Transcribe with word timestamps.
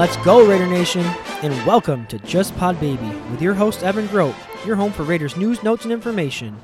Let's 0.00 0.16
go, 0.24 0.48
Raider 0.48 0.66
Nation, 0.66 1.04
and 1.42 1.52
welcome 1.66 2.06
to 2.06 2.18
Just 2.20 2.56
Pod 2.56 2.80
Baby 2.80 3.08
with 3.30 3.42
your 3.42 3.52
host, 3.52 3.82
Evan 3.82 4.06
Grote, 4.06 4.34
your 4.64 4.74
home 4.76 4.92
for 4.92 5.02
Raiders 5.02 5.36
news, 5.36 5.62
notes, 5.62 5.84
and 5.84 5.92
information. 5.92 6.56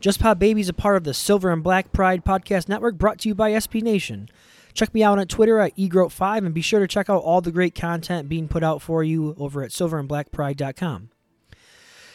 Just 0.00 0.18
Pod 0.18 0.38
Baby 0.38 0.62
is 0.62 0.70
a 0.70 0.72
part 0.72 0.96
of 0.96 1.04
the 1.04 1.12
Silver 1.12 1.50
and 1.50 1.62
Black 1.62 1.92
Pride 1.92 2.24
Podcast 2.24 2.70
Network 2.70 2.96
brought 2.96 3.18
to 3.18 3.28
you 3.28 3.34
by 3.34 3.50
SB 3.50 3.82
Nation. 3.82 4.26
Check 4.72 4.94
me 4.94 5.02
out 5.02 5.18
on 5.18 5.26
Twitter 5.26 5.58
at 5.58 5.76
egrote5 5.76 6.46
and 6.46 6.54
be 6.54 6.62
sure 6.62 6.80
to 6.80 6.88
check 6.88 7.10
out 7.10 7.22
all 7.22 7.42
the 7.42 7.52
great 7.52 7.74
content 7.74 8.30
being 8.30 8.48
put 8.48 8.64
out 8.64 8.80
for 8.80 9.04
you 9.04 9.34
over 9.36 9.62
at 9.62 9.70
silverandblackpride.com. 9.70 11.10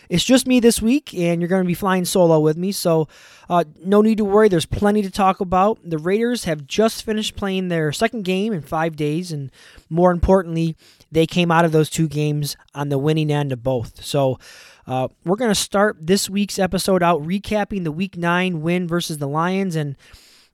It's 0.10 0.24
just 0.24 0.48
me 0.48 0.60
this 0.60 0.82
week, 0.82 1.14
and 1.14 1.42
you're 1.42 1.50
going 1.50 1.64
to 1.64 1.68
be 1.68 1.74
flying 1.74 2.06
solo 2.06 2.40
with 2.40 2.58
me, 2.58 2.72
so 2.72 3.08
uh, 3.50 3.66
no 3.84 4.02
need 4.02 4.18
to 4.20 4.26
worry. 4.26 4.48
There's 4.48 4.66
plenty 4.66 5.02
to 5.02 5.12
talk 5.12 5.42
about. 5.42 5.80
The 5.84 5.98
Raiders 5.98 6.46
have 6.46 6.66
just 6.66 7.04
finished 7.04 7.36
playing 7.36 7.68
their 7.68 7.92
second 7.92 8.24
game 8.24 8.54
in 8.54 8.62
five 8.62 8.96
days, 8.96 9.32
and 9.32 9.52
more 9.90 10.12
importantly, 10.12 10.76
they 11.12 11.26
came 11.26 11.52
out 11.52 11.66
of 11.66 11.72
those 11.72 11.90
two 11.90 12.08
games 12.08 12.56
on 12.74 12.90
the 12.90 12.98
winning 12.98 13.32
end 13.32 13.52
of 13.52 13.64
both. 13.64 14.04
So 14.04 14.40
uh, 14.86 15.10
we're 15.26 15.36
going 15.36 15.52
to 15.52 15.56
start 15.56 15.98
this 16.00 16.30
week's 16.30 16.60
episode 16.60 17.04
out 17.04 17.22
recapping 17.24 17.84
the 17.84 17.92
Week 17.92 18.16
9 18.16 18.62
win 18.62 18.88
versus 18.88 19.18
the 19.18 19.28
Lions, 19.28 19.76
and 19.76 19.98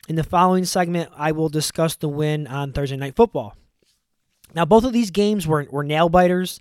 in 0.09 0.15
the 0.15 0.23
following 0.23 0.65
segment, 0.65 1.11
I 1.15 1.31
will 1.31 1.49
discuss 1.49 1.95
the 1.95 2.09
win 2.09 2.47
on 2.47 2.73
Thursday 2.73 2.97
Night 2.97 3.15
Football. 3.15 3.55
Now, 4.53 4.65
both 4.65 4.83
of 4.83 4.93
these 4.93 5.11
games 5.11 5.47
were, 5.47 5.67
were 5.69 5.83
nail 5.83 6.09
biters. 6.09 6.59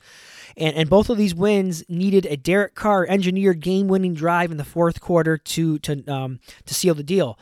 And, 0.56 0.76
and 0.76 0.90
both 0.90 1.10
of 1.10 1.16
these 1.16 1.34
wins 1.34 1.84
needed 1.88 2.26
a 2.26 2.36
Derek 2.36 2.74
Carr 2.74 3.06
engineered 3.06 3.60
game 3.60 3.88
winning 3.88 4.14
drive 4.14 4.50
in 4.50 4.56
the 4.56 4.64
fourth 4.64 5.00
quarter 5.00 5.36
to 5.38 5.78
to 5.80 6.04
um, 6.08 6.40
to 6.66 6.74
seal 6.74 6.94
the 6.94 7.02
deal. 7.02 7.38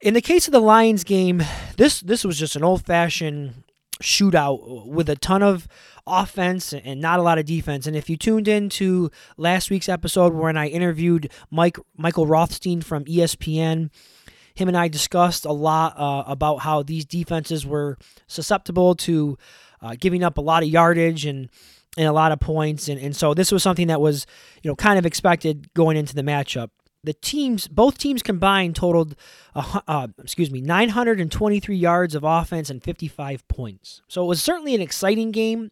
In 0.00 0.14
the 0.14 0.20
case 0.20 0.46
of 0.46 0.52
the 0.52 0.60
Lions 0.60 1.04
game, 1.04 1.42
this 1.76 2.00
this 2.00 2.24
was 2.24 2.38
just 2.38 2.56
an 2.56 2.64
old 2.64 2.84
fashioned 2.84 3.64
shootout 4.02 4.86
with 4.86 5.08
a 5.08 5.16
ton 5.16 5.42
of 5.42 5.68
offense 6.06 6.72
and 6.72 7.00
not 7.00 7.18
a 7.18 7.22
lot 7.22 7.38
of 7.38 7.46
defense. 7.46 7.86
And 7.86 7.96
if 7.96 8.10
you 8.10 8.16
tuned 8.16 8.48
in 8.48 8.68
to 8.70 9.10
last 9.36 9.70
week's 9.70 9.88
episode 9.88 10.34
when 10.34 10.56
I 10.56 10.68
interviewed 10.68 11.30
Mike 11.50 11.78
Michael 11.96 12.26
Rothstein 12.26 12.82
from 12.82 13.04
ESPN, 13.04 13.90
him 14.54 14.68
and 14.68 14.76
I 14.76 14.88
discussed 14.88 15.44
a 15.44 15.52
lot 15.52 15.98
uh, 15.98 16.24
about 16.26 16.58
how 16.58 16.82
these 16.82 17.04
defenses 17.04 17.66
were 17.66 17.98
susceptible 18.26 18.94
to 18.96 19.38
uh, 19.80 19.96
giving 19.98 20.22
up 20.22 20.38
a 20.38 20.42
lot 20.42 20.62
of 20.62 20.68
yardage 20.68 21.26
and 21.26 21.48
and 21.96 22.06
a 22.06 22.12
lot 22.12 22.32
of 22.32 22.40
points. 22.40 22.88
And, 22.88 23.00
and 23.00 23.14
so 23.14 23.34
this 23.34 23.52
was 23.52 23.62
something 23.62 23.88
that 23.88 24.00
was, 24.00 24.26
you 24.62 24.70
know, 24.70 24.76
kind 24.76 24.98
of 24.98 25.06
expected 25.06 25.72
going 25.74 25.96
into 25.96 26.14
the 26.14 26.22
matchup. 26.22 26.70
The 27.02 27.12
teams, 27.12 27.68
both 27.68 27.98
teams 27.98 28.22
combined, 28.22 28.76
totaled, 28.76 29.14
uh, 29.54 29.80
uh, 29.86 30.08
excuse 30.22 30.50
me, 30.50 30.62
923 30.62 31.76
yards 31.76 32.14
of 32.14 32.24
offense 32.24 32.70
and 32.70 32.82
55 32.82 33.46
points. 33.48 34.00
So 34.08 34.24
it 34.24 34.26
was 34.26 34.42
certainly 34.42 34.74
an 34.74 34.80
exciting 34.80 35.30
game. 35.30 35.70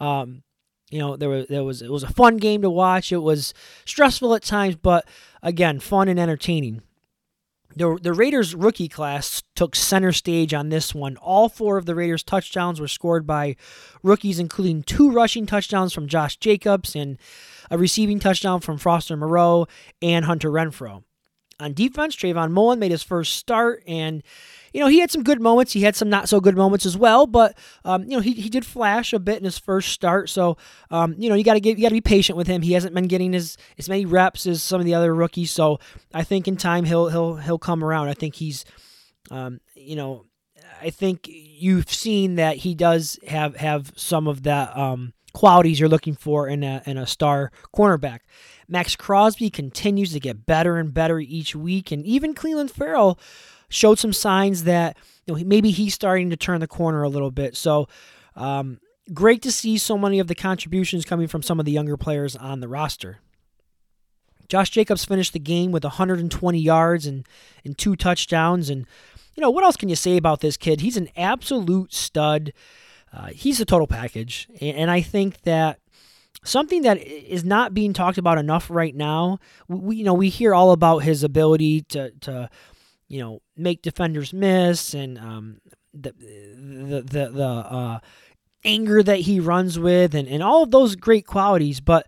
Um, 0.00 0.42
you 0.90 0.98
know, 0.98 1.16
there 1.16 1.28
was 1.28 1.46
there 1.48 1.64
was 1.64 1.82
it 1.82 1.90
was 1.90 2.02
a 2.02 2.12
fun 2.12 2.36
game 2.36 2.62
to 2.62 2.70
watch. 2.70 3.10
It 3.10 3.18
was 3.18 3.54
stressful 3.84 4.34
at 4.34 4.42
times, 4.42 4.76
but 4.76 5.08
again, 5.42 5.80
fun 5.80 6.08
and 6.08 6.20
entertaining. 6.20 6.82
The, 7.76 7.98
the 8.00 8.12
Raiders 8.12 8.54
rookie 8.54 8.88
class 8.88 9.42
took 9.56 9.74
center 9.74 10.12
stage 10.12 10.54
on 10.54 10.68
this 10.68 10.94
one. 10.94 11.16
All 11.16 11.48
four 11.48 11.76
of 11.76 11.86
the 11.86 11.94
Raiders 11.94 12.22
touchdowns 12.22 12.80
were 12.80 12.88
scored 12.88 13.26
by 13.26 13.56
rookies, 14.02 14.38
including 14.38 14.82
two 14.84 15.10
rushing 15.10 15.44
touchdowns 15.44 15.92
from 15.92 16.06
Josh 16.06 16.36
Jacobs 16.36 16.94
and 16.94 17.18
a 17.70 17.78
receiving 17.78 18.20
touchdown 18.20 18.60
from 18.60 18.78
Foster 18.78 19.16
Moreau 19.16 19.66
and 20.00 20.24
Hunter 20.24 20.50
Renfrow. 20.50 21.02
On 21.60 21.72
defense, 21.72 22.16
Trayvon 22.16 22.50
Mullen 22.50 22.78
made 22.78 22.90
his 22.90 23.02
first 23.02 23.36
start, 23.36 23.82
and 23.86 24.22
you 24.72 24.80
know 24.80 24.88
he 24.88 24.98
had 24.98 25.10
some 25.10 25.22
good 25.22 25.40
moments. 25.40 25.72
He 25.72 25.82
had 25.82 25.94
some 25.94 26.10
not 26.10 26.28
so 26.28 26.40
good 26.40 26.56
moments 26.56 26.84
as 26.84 26.96
well, 26.96 27.26
but 27.26 27.56
um, 27.84 28.02
you 28.04 28.10
know 28.10 28.20
he, 28.20 28.32
he 28.32 28.48
did 28.48 28.66
flash 28.66 29.12
a 29.12 29.18
bit 29.18 29.38
in 29.38 29.44
his 29.44 29.58
first 29.58 29.90
start. 29.92 30.28
So 30.28 30.56
um, 30.90 31.14
you 31.18 31.28
know 31.28 31.34
you 31.34 31.44
got 31.44 31.54
to 31.54 31.60
get 31.60 31.78
you 31.78 31.84
got 31.84 31.90
to 31.90 31.94
be 31.94 32.00
patient 32.00 32.36
with 32.36 32.46
him. 32.46 32.62
He 32.62 32.72
hasn't 32.72 32.94
been 32.94 33.06
getting 33.06 33.34
as 33.34 33.56
as 33.78 33.88
many 33.88 34.04
reps 34.04 34.46
as 34.46 34.62
some 34.62 34.80
of 34.80 34.86
the 34.86 34.94
other 34.94 35.14
rookies. 35.14 35.50
So 35.50 35.78
I 36.12 36.24
think 36.24 36.48
in 36.48 36.56
time 36.56 36.84
he'll 36.84 37.08
he'll 37.08 37.36
he'll 37.36 37.58
come 37.58 37.84
around. 37.84 38.08
I 38.08 38.14
think 38.14 38.34
he's 38.34 38.64
um, 39.30 39.60
you 39.74 39.96
know 39.96 40.24
I 40.82 40.90
think 40.90 41.28
you've 41.28 41.90
seen 41.90 42.34
that 42.36 42.58
he 42.58 42.74
does 42.74 43.18
have 43.26 43.56
have 43.56 43.92
some 43.96 44.26
of 44.26 44.42
that 44.42 44.76
um, 44.76 45.12
qualities 45.32 45.78
you're 45.80 45.88
looking 45.88 46.14
for 46.14 46.48
in 46.48 46.62
a 46.62 46.82
in 46.86 46.98
a 46.98 47.06
star 47.06 47.52
cornerback. 47.74 48.20
Maxx 48.68 48.96
Crosby 48.96 49.50
continues 49.50 50.12
to 50.12 50.20
get 50.20 50.46
better 50.46 50.76
and 50.76 50.92
better 50.92 51.18
each 51.20 51.54
week, 51.54 51.92
and 51.92 52.04
even 52.04 52.34
Clelin 52.34 52.70
Ferrell 52.70 53.18
showed 53.68 53.98
some 53.98 54.12
signs 54.12 54.64
that 54.64 54.96
you 55.26 55.34
know 55.34 55.44
maybe 55.44 55.70
he's 55.70 55.94
starting 55.94 56.30
to 56.30 56.36
turn 56.36 56.60
the 56.60 56.68
corner 56.68 57.02
a 57.02 57.08
little 57.08 57.30
bit. 57.30 57.56
So. 57.56 57.88
Um, 58.36 58.80
great 59.12 59.42
to 59.42 59.52
see 59.52 59.76
so 59.76 59.98
many 59.98 60.18
of 60.18 60.28
the 60.28 60.34
contributions 60.34 61.04
coming 61.04 61.28
from 61.28 61.42
some 61.42 61.60
of 61.60 61.66
the 61.66 61.72
younger 61.72 61.96
players 61.96 62.34
on 62.34 62.60
the 62.60 62.68
roster. 62.68 63.18
Josh 64.48 64.70
Jacobs 64.70 65.04
finished 65.04 65.32
the 65.32 65.38
game 65.38 65.72
with 65.72 65.84
120 65.84 66.58
yards 66.58 67.06
and, 67.06 67.26
and 67.64 67.76
two 67.76 67.96
touchdowns. 67.96 68.70
And, 68.70 68.86
you 69.34 69.40
know, 69.40 69.50
what 69.50 69.64
else 69.64 69.76
can 69.76 69.88
you 69.88 69.96
say 69.96 70.16
about 70.16 70.40
this 70.40 70.56
kid? 70.56 70.80
He's 70.80 70.96
an 70.96 71.08
absolute 71.16 71.92
stud. 71.92 72.52
Uh, 73.12 73.28
he's 73.28 73.60
a 73.60 73.64
total 73.64 73.86
package. 73.86 74.48
And, 74.60 74.76
and 74.76 74.90
I 74.90 75.00
think 75.00 75.42
that 75.42 75.80
something 76.44 76.82
that 76.82 76.98
is 76.98 77.44
not 77.44 77.74
being 77.74 77.92
talked 77.92 78.18
about 78.18 78.38
enough 78.38 78.70
right 78.70 78.94
now. 78.94 79.38
We 79.68 79.96
you 79.96 80.04
know 80.04 80.14
we 80.14 80.28
hear 80.28 80.54
all 80.54 80.72
about 80.72 80.98
his 80.98 81.24
ability 81.24 81.82
to 81.90 82.10
to 82.20 82.50
you 83.08 83.20
know 83.20 83.40
make 83.56 83.82
defenders 83.82 84.32
miss 84.32 84.94
and 84.94 85.18
um, 85.18 85.60
the 85.92 86.12
the 86.12 87.02
the, 87.02 87.28
the 87.30 87.46
uh, 87.46 87.98
anger 88.64 89.02
that 89.02 89.20
he 89.20 89.40
runs 89.40 89.78
with 89.78 90.14
and, 90.14 90.28
and 90.28 90.42
all 90.42 90.62
of 90.62 90.70
those 90.70 90.96
great 90.96 91.26
qualities. 91.26 91.80
But 91.80 92.06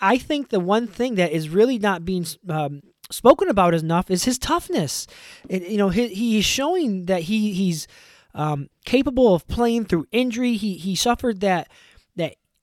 I 0.00 0.18
think 0.18 0.48
the 0.48 0.60
one 0.60 0.86
thing 0.86 1.14
that 1.14 1.32
is 1.32 1.48
really 1.48 1.78
not 1.78 2.04
being 2.04 2.26
um, 2.48 2.82
spoken 3.10 3.48
about 3.48 3.74
enough 3.74 4.10
is 4.10 4.24
his 4.24 4.38
toughness. 4.38 5.06
You 5.48 5.78
know, 5.78 5.88
he, 5.88 6.08
he's 6.08 6.44
showing 6.44 7.06
that 7.06 7.22
he 7.22 7.52
he's 7.52 7.86
um, 8.34 8.68
capable 8.84 9.34
of 9.34 9.46
playing 9.48 9.86
through 9.86 10.06
injury. 10.12 10.54
He 10.54 10.74
he 10.74 10.94
suffered 10.94 11.40
that 11.40 11.68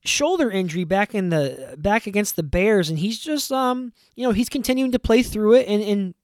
shoulder 0.08 0.50
injury 0.50 0.84
back 0.84 1.14
in 1.14 1.28
the 1.28 1.76
back 1.78 2.06
against 2.06 2.36
the 2.36 2.42
Bears, 2.42 2.88
and 2.90 2.98
he's 2.98 3.18
just 3.18 3.52
um 3.52 3.92
you 4.16 4.24
know 4.24 4.32
he's 4.32 4.48
continuing 4.48 4.92
to 4.92 4.98
play 4.98 5.22
through 5.22 5.54
it 5.54 5.68
and, 5.68 5.82
and 5.82 6.14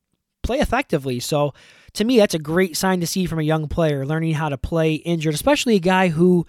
play 0.42 0.60
effectively. 0.60 1.20
So 1.20 1.54
to 1.94 2.04
me, 2.04 2.18
that's 2.18 2.34
a 2.34 2.38
great 2.38 2.76
sign 2.76 3.00
to 3.00 3.06
see 3.06 3.26
from 3.26 3.38
a 3.38 3.42
young 3.42 3.68
player 3.68 4.04
learning 4.04 4.34
how 4.34 4.48
to 4.48 4.58
play 4.58 4.94
injured, 4.94 5.34
especially 5.34 5.76
a 5.76 5.80
guy 5.80 6.08
who 6.08 6.46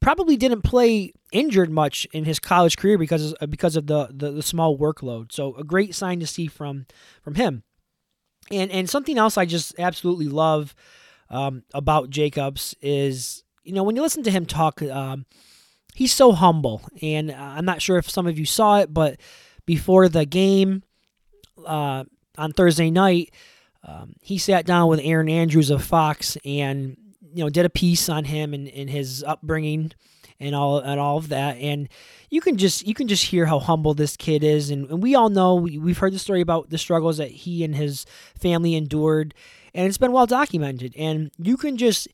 probably 0.00 0.36
didn't 0.36 0.62
play 0.62 1.12
injured 1.32 1.70
much 1.70 2.06
in 2.12 2.24
his 2.24 2.38
college 2.38 2.76
career 2.76 2.98
because 2.98 3.32
of, 3.32 3.50
because 3.50 3.76
of 3.76 3.86
the, 3.86 4.08
the, 4.10 4.30
the 4.30 4.42
small 4.42 4.78
workload. 4.78 5.32
So 5.32 5.54
a 5.56 5.64
great 5.64 5.94
sign 5.94 6.20
to 6.20 6.26
see 6.26 6.46
from 6.46 6.86
from 7.22 7.34
him. 7.34 7.62
And 8.50 8.70
and 8.70 8.88
something 8.88 9.18
else 9.18 9.36
I 9.36 9.44
just 9.44 9.78
absolutely 9.78 10.28
love 10.28 10.74
um, 11.30 11.64
about 11.74 12.10
Jacobs 12.10 12.74
is 12.80 13.44
you 13.64 13.72
know 13.72 13.82
when 13.82 13.96
you 13.96 14.02
listen 14.02 14.22
to 14.22 14.30
him 14.30 14.46
talk, 14.46 14.80
um, 14.82 15.26
he's 15.98 16.14
so 16.14 16.30
humble. 16.30 16.80
And 17.02 17.32
I'm 17.32 17.64
not 17.64 17.82
sure 17.82 17.98
if 17.98 18.08
some 18.08 18.28
of 18.28 18.38
you 18.38 18.46
saw 18.46 18.78
it, 18.78 18.94
but 18.94 19.18
before 19.66 20.08
the 20.08 20.24
game 20.24 20.84
uh, 21.66 22.04
on 22.36 22.52
Thursday 22.52 22.88
night, 22.88 23.34
um, 23.82 24.14
he 24.22 24.38
sat 24.38 24.64
down 24.64 24.88
with 24.88 25.00
Erin 25.02 25.28
Andrews 25.28 25.70
of 25.70 25.82
Fox 25.82 26.38
and 26.44 26.96
you 27.34 27.42
know 27.42 27.50
did 27.50 27.66
a 27.66 27.70
piece 27.70 28.08
on 28.08 28.24
him 28.24 28.54
and, 28.54 28.68
and 28.68 28.88
his 28.88 29.24
upbringing 29.24 29.92
and 30.38 30.54
all 30.54 30.78
and 30.78 31.00
all 31.00 31.18
of 31.18 31.28
that 31.28 31.56
and 31.56 31.88
you 32.30 32.40
can 32.40 32.56
just 32.56 32.86
you 32.86 32.94
can 32.94 33.06
just 33.06 33.24
hear 33.24 33.46
how 33.46 33.58
humble 33.58 33.92
this 33.92 34.16
kid 34.16 34.42
is 34.42 34.70
and, 34.70 34.88
and 34.88 35.02
we 35.02 35.14
all 35.14 35.28
know 35.28 35.54
we, 35.54 35.78
we've 35.78 35.98
heard 35.98 36.12
the 36.12 36.18
story 36.18 36.40
about 36.40 36.70
the 36.70 36.78
struggles 36.78 37.18
that 37.18 37.30
he 37.30 37.62
and 37.64 37.76
his 37.76 38.06
family 38.40 38.74
endured 38.74 39.34
and 39.74 39.86
it's 39.86 39.98
been 39.98 40.12
well 40.12 40.26
documented. 40.26 40.94
And 40.96 41.30
you 41.38 41.56
can 41.56 41.76
just 41.76 42.08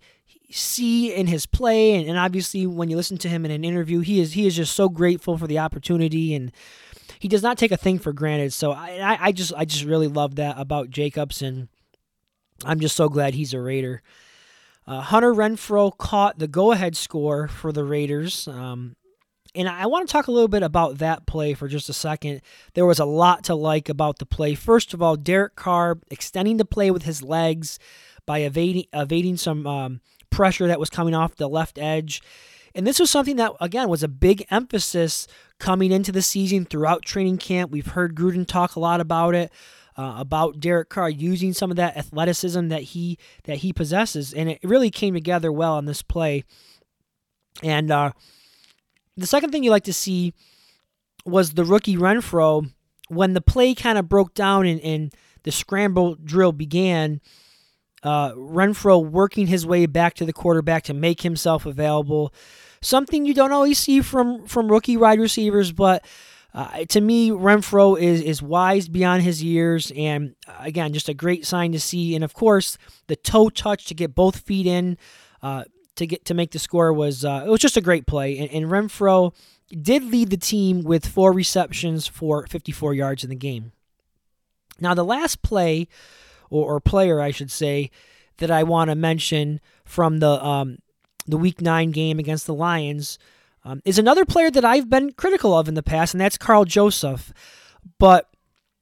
see 0.51 1.15
in 1.15 1.27
his 1.27 1.47
play, 1.47 1.95
and, 1.95 2.09
and 2.09 2.19
obviously 2.19 2.67
when 2.67 2.91
you 2.91 2.97
listen 2.97 3.19
to 3.19 3.29
him 3.29 3.45
in 3.45 3.51
an 3.51 3.65
interview, 3.65 4.01
he 4.01 4.21
is 4.21 4.35
he 4.35 4.47
is 4.47 4.57
just 4.57 4.75
so 4.75 4.89
grateful 4.89 5.39
for 5.39 5.47
the 5.47 5.59
opportunity, 5.59 6.35
and 6.35 6.53
he 7.19 7.29
does 7.29 7.43
not 7.43 7.59
take 7.59 7.73
a 7.73 7.77
thing 7.77 7.99
for 7.99 8.13
granted. 8.13 8.53
So 8.53 8.73
I, 8.73 9.19
I 9.21 9.33
just 9.33 9.53
I 9.57 9.65
just 9.65 9.85
really 9.85 10.09
love 10.09 10.37
that 10.37 10.57
about 10.59 10.91
Jacobs, 10.91 11.43
and 11.43 11.69
I'm 12.65 12.81
just 12.81 12.97
so 12.97 13.09
glad 13.09 13.35
he's 13.35 13.55
a 13.55 13.61
Raider. 13.61 14.03
Uh, 14.87 15.01
Hunter 15.01 15.33
Renfrow 15.33 15.97
caught 15.97 16.39
the 16.39 16.47
go-ahead 16.47 16.95
score 16.95 17.49
for 17.49 17.73
the 17.73 17.85
Raiders. 17.85 18.47
Um, 18.47 18.97
and 19.55 19.69
I 19.69 19.87
want 19.87 20.07
to 20.07 20.13
talk 20.13 20.27
a 20.27 20.33
little 20.33 20.49
bit 20.49 20.63
about 20.63 20.99
that 20.99 21.27
play 21.27 21.55
for 21.55 21.69
just 21.69 21.89
a 21.89 21.95
second. 21.95 22.43
There 22.75 22.85
was 22.85 22.99
a 22.99 23.05
lot 23.05 23.45
to 23.45 23.55
like 23.55 23.89
about 23.89 24.19
the 24.19 24.27
play. 24.27 24.55
First 24.55 24.93
of 24.93 25.01
all, 25.01 25.17
Derek 25.17 25.55
Carr 25.55 25.99
extending 26.11 26.57
the 26.57 26.65
play 26.65 26.91
with 26.91 27.05
his 27.05 27.23
legs 27.23 27.79
by 28.27 28.41
evading, 28.41 28.87
evading 28.93 29.37
some 29.37 29.67
um, 29.67 30.01
pressure 30.35 30.67
that 30.67 30.81
was 30.81 30.91
coming 30.91 31.15
off 31.15 31.37
the 31.37 31.49
left 31.49 31.79
edge. 31.79 32.23
And 32.75 32.87
this 32.87 32.99
was 32.99 33.11
something 33.11 33.37
that, 33.37 33.53
again, 33.61 33.89
was 33.89 34.03
a 34.03 34.09
big 34.09 34.45
emphasis 34.51 35.29
coming 35.61 35.93
into 35.93 36.11
the 36.11 36.23
season 36.23 36.65
throughout 36.65 37.05
training 37.05 37.39
camp. 37.39 37.71
We've 37.71 37.87
heard 37.87 38.17
Gruden 38.17 38.47
talk 38.47 38.75
a 38.75 38.81
lot 38.81 39.01
about 39.01 39.35
it. 39.35 39.53
Uh, 39.97 40.17
about 40.19 40.59
Derek 40.59 40.89
Carr 40.89 41.09
using 41.09 41.53
some 41.53 41.71
of 41.71 41.77
that 41.77 41.97
athleticism 41.97 42.67
that 42.67 42.83
he 42.83 43.17
that 43.45 43.59
he 43.59 43.73
possesses, 43.73 44.35
and 44.35 44.51
it 44.51 44.59
really 44.65 44.91
came 44.91 45.15
together 45.15 45.53
well 45.53 45.75
on 45.75 45.85
this 45.85 46.03
play. 46.03 46.43
And 47.63 47.93
uh, 47.93 48.11
the 49.17 49.29
second 49.29 49.53
thing 49.53 49.63
you 49.63 49.71
like 49.71 49.85
to 49.85 49.93
see 49.93 50.35
was 51.25 51.53
the 51.53 51.65
rookie 51.65 51.97
Renfrow 51.97 52.69
when 53.09 53.35
the 53.35 53.41
play 53.41 53.73
kind 53.73 53.97
of 53.97 54.09
broke 54.09 54.35
down 54.35 54.67
and, 54.67 54.81
and 54.81 55.15
the 55.45 55.53
scramble 55.53 56.17
drill 56.17 56.51
began. 56.51 57.21
Uh, 58.05 58.33
Renfrow 58.33 59.05
working 59.05 59.47
his 59.47 59.67
way 59.67 59.87
back 59.87 60.15
to 60.15 60.25
the 60.25 60.33
quarterback 60.33 60.85
to 60.85 60.95
make 60.95 61.23
himself 61.23 61.65
available. 61.67 62.33
Something 62.81 63.25
you 63.25 63.33
don't 63.35 63.53
always 63.53 63.79
see 63.79 64.03
from 64.03 64.47
from 64.47 64.71
rookie 64.71 64.97
wide 64.97 65.19
receivers, 65.19 65.73
but 65.73 66.05
uh, 66.53 66.85
to 66.85 67.01
me, 67.01 67.31
Renfrow 67.31 67.99
is 67.99 68.21
is 68.21 68.43
wise 68.43 68.89
beyond 68.89 69.23
his 69.23 69.43
years, 69.43 69.91
and 69.97 70.37
uh, 70.47 70.53
again, 70.61 70.93
just 70.93 71.09
a 71.09 71.15
great 71.15 71.47
sign 71.47 71.73
to 71.73 71.81
see. 71.81 72.15
And 72.15 72.23
of 72.23 72.35
course, 72.35 72.79
the 73.07 73.17
toe 73.17 73.49
touch 73.49 73.87
to 73.87 73.95
get 73.95 74.15
both 74.15 74.41
feet 74.41 74.67
in 74.67 74.99
uh, 75.43 75.65
to 75.97 76.07
get 76.07 76.25
to 76.27 76.35
make 76.35 76.53
the 76.53 76.59
score 76.59 76.93
was 76.93 77.25
uh, 77.25 77.45
it 77.47 77.51
was 77.51 77.61
just 77.61 77.77
a 77.77 77.81
great 77.81 78.07
play. 78.07 78.39
And, 78.39 78.51
and 78.53 78.67
Renfrow 78.67 79.35
did 79.71 80.05
lead 80.05 80.31
the 80.31 80.37
team 80.37 80.83
with 80.83 81.07
four 81.07 81.33
receptions 81.33 82.07
for 82.07 82.47
54 82.47 82.95
yards 82.95 83.25
in 83.25 83.31
the 83.31 83.37
game. 83.37 83.73
Now, 84.81 84.95
the 84.95 85.05
last 85.05 85.43
play, 85.43 85.89
or, 86.55 86.77
or 86.77 86.81
player, 86.81 87.21
I 87.21 87.31
should 87.33 87.51
say, 87.51 87.91
that 88.39 88.51
I 88.51 88.63
want 88.63 88.91
to 88.91 88.95
mention 88.95 89.61
from 89.85 90.19
the 90.19 90.45
um, 90.45 90.79
the 91.27 91.37
Week 91.37 91.61
Nine 91.61 91.91
game 91.91 92.19
against 92.19 92.47
the 92.47 92.55
Lions 92.55 93.19
um, 93.65 93.81
is 93.85 93.99
another 93.99 94.25
player 94.25 94.51
that 94.51 94.65
I've 94.65 94.91
been 94.91 95.13
critical 95.13 95.57
of 95.57 95.69
in 95.69 95.75
the 95.75 95.83
past, 95.83 96.15
and 96.15 96.21
that's 96.21 96.39
Karl 96.39 96.65
Joseph. 96.65 97.33
But 97.99 98.29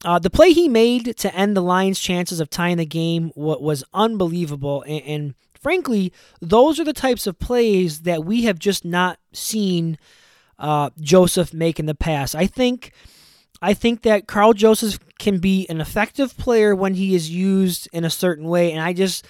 uh, 0.05 0.19
the 0.19 0.31
play 0.31 0.53
he 0.53 0.69
made 0.69 1.17
to 1.19 1.35
end 1.35 1.57
the 1.57 1.63
Lions' 1.63 2.01
chances 2.01 2.41
of 2.41 2.51
tying 2.51 2.77
the 2.77 2.87
game 2.87 3.31
was 3.37 3.85
unbelievable. 3.95 4.83
And, 4.83 5.03
and, 5.05 5.35
frankly, 5.61 6.13
those 6.41 6.81
are 6.81 6.85
the 6.85 6.93
types 6.93 7.27
of 7.27 7.39
plays 7.39 8.03
that 8.03 8.25
we 8.25 8.43
have 8.43 8.59
just 8.59 8.85
not 8.85 9.19
seen 9.33 9.99
uh, 10.59 10.91
Joseph 11.01 11.55
make 11.55 11.79
in 11.79 11.87
the 11.87 11.95
past. 11.95 12.35
I 12.35 12.47
think. 12.47 12.93
I 13.62 13.75
think 13.75 14.03
that 14.03 14.26
Karl 14.26 14.53
Joseph 14.53 14.99
can 15.20 15.38
be 15.38 15.67
an 15.69 15.81
effective 15.81 16.37
player 16.37 16.75
when 16.75 16.94
he 16.94 17.14
is 17.14 17.31
used 17.31 17.88
in 17.93 18.05
a 18.05 18.11
certain 18.11 18.49
way, 18.49 18.73
and 18.73 18.82
I 18.82 18.93
just, 18.93 19.25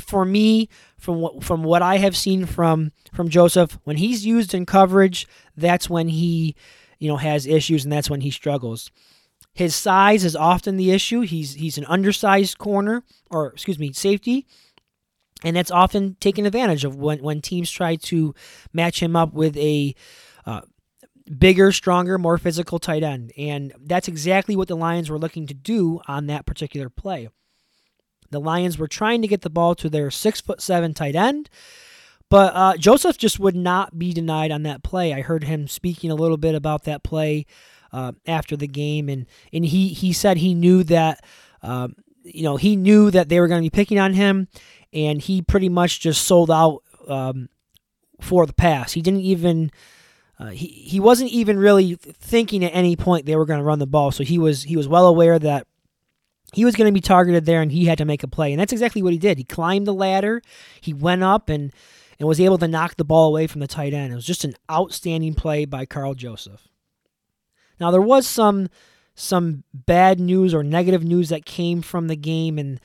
for 0.00 0.24
me, 0.24 0.68
from 0.98 1.20
what 1.20 1.44
from 1.44 1.62
what 1.62 1.80
I 1.80 1.98
have 1.98 2.16
seen 2.16 2.44
from 2.44 2.90
from 3.12 3.28
Joseph, 3.28 3.78
when 3.84 3.96
he's 3.96 4.26
used 4.26 4.52
in 4.52 4.66
coverage, 4.66 5.28
that's 5.56 5.88
when 5.88 6.08
he, 6.08 6.56
you 6.98 7.08
know, 7.08 7.16
has 7.16 7.46
issues 7.46 7.84
and 7.84 7.92
that's 7.92 8.10
when 8.10 8.22
he 8.22 8.30
struggles. 8.30 8.90
His 9.54 9.74
size 9.74 10.24
is 10.24 10.34
often 10.34 10.76
the 10.76 10.90
issue. 10.90 11.20
He's 11.20 11.54
he's 11.54 11.78
an 11.78 11.84
undersized 11.86 12.58
corner 12.58 13.04
or 13.30 13.48
excuse 13.48 13.78
me, 13.78 13.92
safety. 13.92 14.46
And 15.44 15.56
that's 15.56 15.72
often 15.72 16.16
taken 16.20 16.46
advantage 16.46 16.84
of 16.84 16.96
when, 16.96 17.20
when 17.20 17.40
teams 17.40 17.68
try 17.68 17.96
to 17.96 18.32
match 18.72 19.02
him 19.02 19.16
up 19.16 19.32
with 19.32 19.56
a 19.56 19.94
uh, 20.46 20.60
bigger, 21.36 21.72
stronger, 21.72 22.18
more 22.18 22.38
physical 22.38 22.78
tight 22.78 23.02
end. 23.02 23.32
And 23.36 23.72
that's 23.80 24.08
exactly 24.08 24.56
what 24.56 24.68
the 24.68 24.76
Lions 24.76 25.10
were 25.10 25.18
looking 25.18 25.46
to 25.46 25.54
do 25.54 26.00
on 26.06 26.26
that 26.26 26.46
particular 26.46 26.88
play. 26.88 27.28
The 28.30 28.40
Lions 28.40 28.78
were 28.78 28.88
trying 28.88 29.22
to 29.22 29.28
get 29.28 29.42
the 29.42 29.50
ball 29.50 29.74
to 29.76 29.90
their 29.90 30.10
six 30.10 30.40
foot 30.40 30.60
seven 30.60 30.94
tight 30.94 31.14
end, 31.14 31.50
but 32.30 32.54
uh, 32.54 32.76
Joseph 32.78 33.18
just 33.18 33.38
would 33.38 33.54
not 33.54 33.98
be 33.98 34.14
denied 34.14 34.50
on 34.50 34.62
that 34.62 34.82
play. 34.82 35.12
I 35.12 35.20
heard 35.20 35.44
him 35.44 35.68
speaking 35.68 36.10
a 36.10 36.14
little 36.14 36.38
bit 36.38 36.54
about 36.54 36.84
that 36.84 37.02
play 37.02 37.44
uh, 37.92 38.12
after 38.26 38.56
the 38.56 38.66
game, 38.66 39.10
and 39.10 39.26
and 39.52 39.66
he 39.66 39.88
he 39.88 40.14
said 40.14 40.38
he 40.38 40.54
knew 40.54 40.82
that. 40.84 41.22
Um, 41.62 41.94
you 42.24 42.44
know, 42.44 42.56
he 42.56 42.76
knew 42.76 43.10
that 43.10 43.28
they 43.28 43.40
were 43.40 43.48
going 43.48 43.60
to 43.60 43.66
be 43.66 43.76
picking 43.76 43.98
on 43.98 44.14
him, 44.14 44.48
and 44.92 45.20
he 45.20 45.42
pretty 45.42 45.68
much 45.68 46.00
just 46.00 46.22
sold 46.22 46.50
out 46.50 46.82
um, 47.08 47.48
for 48.20 48.46
the 48.46 48.52
pass. 48.52 48.92
He 48.92 49.02
didn't 49.02 49.22
even 49.22 49.72
uh, 50.42 50.50
he 50.50 50.66
he 50.66 50.98
wasn't 50.98 51.30
even 51.30 51.58
really 51.58 51.94
thinking 51.94 52.64
at 52.64 52.74
any 52.74 52.96
point 52.96 53.26
they 53.26 53.36
were 53.36 53.46
going 53.46 53.60
to 53.60 53.64
run 53.64 53.78
the 53.78 53.86
ball. 53.86 54.10
So 54.10 54.24
he 54.24 54.38
was 54.38 54.64
he 54.64 54.76
was 54.76 54.88
well 54.88 55.06
aware 55.06 55.38
that 55.38 55.66
he 56.52 56.64
was 56.64 56.74
going 56.74 56.88
to 56.88 56.92
be 56.92 57.00
targeted 57.00 57.46
there 57.46 57.62
and 57.62 57.70
he 57.70 57.86
had 57.86 57.98
to 57.98 58.04
make 58.04 58.22
a 58.22 58.28
play. 58.28 58.52
And 58.52 58.60
that's 58.60 58.72
exactly 58.72 59.02
what 59.02 59.12
he 59.12 59.18
did. 59.18 59.38
He 59.38 59.44
climbed 59.44 59.86
the 59.86 59.94
ladder, 59.94 60.42
he 60.80 60.92
went 60.92 61.22
up 61.22 61.48
and, 61.48 61.72
and 62.18 62.28
was 62.28 62.40
able 62.40 62.58
to 62.58 62.68
knock 62.68 62.96
the 62.96 63.04
ball 63.04 63.28
away 63.28 63.46
from 63.46 63.60
the 63.60 63.68
tight 63.68 63.94
end. 63.94 64.12
It 64.12 64.16
was 64.16 64.26
just 64.26 64.44
an 64.44 64.54
outstanding 64.70 65.34
play 65.34 65.64
by 65.64 65.86
Karl 65.86 66.14
Joseph. 66.14 66.68
Now, 67.80 67.90
there 67.90 68.02
was 68.02 68.26
some 68.26 68.68
some 69.14 69.62
bad 69.74 70.18
news 70.18 70.54
or 70.54 70.62
negative 70.62 71.04
news 71.04 71.28
that 71.28 71.44
came 71.44 71.82
from 71.82 72.08
the 72.08 72.16
game, 72.16 72.58
and 72.58 72.80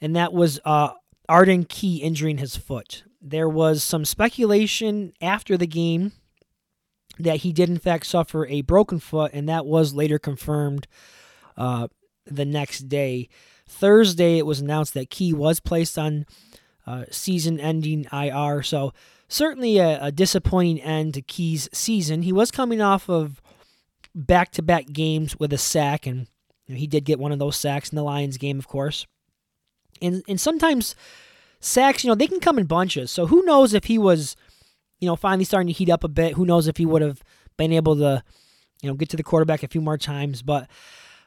and 0.00 0.14
that 0.16 0.32
was 0.32 0.60
uh, 0.64 0.90
Arden 1.28 1.64
Key 1.64 1.98
injuring 1.98 2.38
his 2.38 2.56
foot. 2.56 3.04
There 3.20 3.48
was 3.48 3.82
some 3.82 4.04
speculation 4.04 5.12
after 5.20 5.56
the 5.56 5.66
game 5.66 6.12
that 7.24 7.38
he 7.38 7.52
did 7.52 7.68
in 7.68 7.78
fact 7.78 8.06
suffer 8.06 8.46
a 8.46 8.62
broken 8.62 8.98
foot, 8.98 9.32
and 9.32 9.48
that 9.48 9.66
was 9.66 9.94
later 9.94 10.18
confirmed 10.18 10.86
uh, 11.56 11.88
the 12.26 12.44
next 12.44 12.88
day. 12.88 13.28
Thursday, 13.68 14.38
it 14.38 14.46
was 14.46 14.60
announced 14.60 14.94
that 14.94 15.10
Key 15.10 15.32
was 15.32 15.60
placed 15.60 15.96
on 15.96 16.26
uh, 16.86 17.04
season 17.10 17.60
ending 17.60 18.06
IR. 18.12 18.62
So, 18.62 18.92
certainly 19.28 19.78
a, 19.78 20.02
a, 20.02 20.12
disappointing 20.12 20.80
end 20.80 21.14
to 21.14 21.22
Key's 21.22 21.68
season. 21.72 22.22
He 22.22 22.32
was 22.32 22.50
coming 22.50 22.80
off 22.80 23.08
of 23.08 23.40
back 24.14 24.50
to 24.52 24.62
back 24.62 24.86
games 24.86 25.38
with 25.38 25.52
a 25.52 25.58
sack, 25.58 26.06
and 26.06 26.26
he 26.66 26.86
did 26.86 27.04
get 27.04 27.20
one 27.20 27.32
of 27.32 27.38
those 27.38 27.56
sacks 27.56 27.90
in 27.90 27.96
the 27.96 28.02
Lions 28.02 28.38
game, 28.38 28.58
of 28.58 28.66
course. 28.66 29.06
And, 30.02 30.22
and 30.26 30.40
sometimes 30.40 30.96
sacks, 31.60 32.02
you 32.02 32.08
know, 32.08 32.14
they 32.14 32.26
can 32.26 32.40
come 32.40 32.58
in 32.58 32.66
bunches. 32.66 33.10
So, 33.10 33.26
who 33.26 33.44
knows 33.44 33.72
if 33.72 33.84
he 33.84 33.98
was, 33.98 34.34
you 35.00 35.06
know, 35.06 35.16
finally 35.16 35.44
starting 35.44 35.68
to 35.68 35.72
heat 35.72 35.90
up 35.90 36.04
a 36.04 36.08
bit? 36.08 36.34
Who 36.34 36.46
knows 36.46 36.68
if 36.68 36.76
he 36.76 36.86
would 36.86 37.02
have 37.02 37.22
been 37.56 37.72
able 37.72 37.96
to, 37.96 38.22
you 38.82 38.88
know, 38.88 38.94
get 38.94 39.08
to 39.10 39.16
the 39.16 39.22
quarterback 39.22 39.62
a 39.62 39.68
few 39.68 39.80
more 39.80 39.98
times? 39.98 40.42
But, 40.42 40.68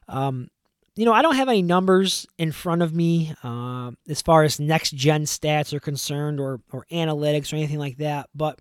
um, 0.08 0.50
you 0.96 1.06
know, 1.06 1.14
I 1.14 1.22
don't 1.22 1.36
have 1.36 1.50
any 1.50 1.62
numbers 1.62 2.28
in 2.38 2.52
front 2.52 2.82
of 2.82 2.94
me 2.94 3.34
uh, 3.44 3.92
as 4.08 4.22
far 4.22 4.44
as 4.44 4.60
next 4.60 4.92
gen 4.92 5.24
stats 5.24 5.74
are 5.74 5.80
concerned 5.80 6.40
or, 6.40 6.62
or 6.72 6.86
analytics 6.92 7.52
or 7.52 7.56
anything 7.56 7.80
like 7.80 7.98
that. 7.98 8.30
But 8.36 8.60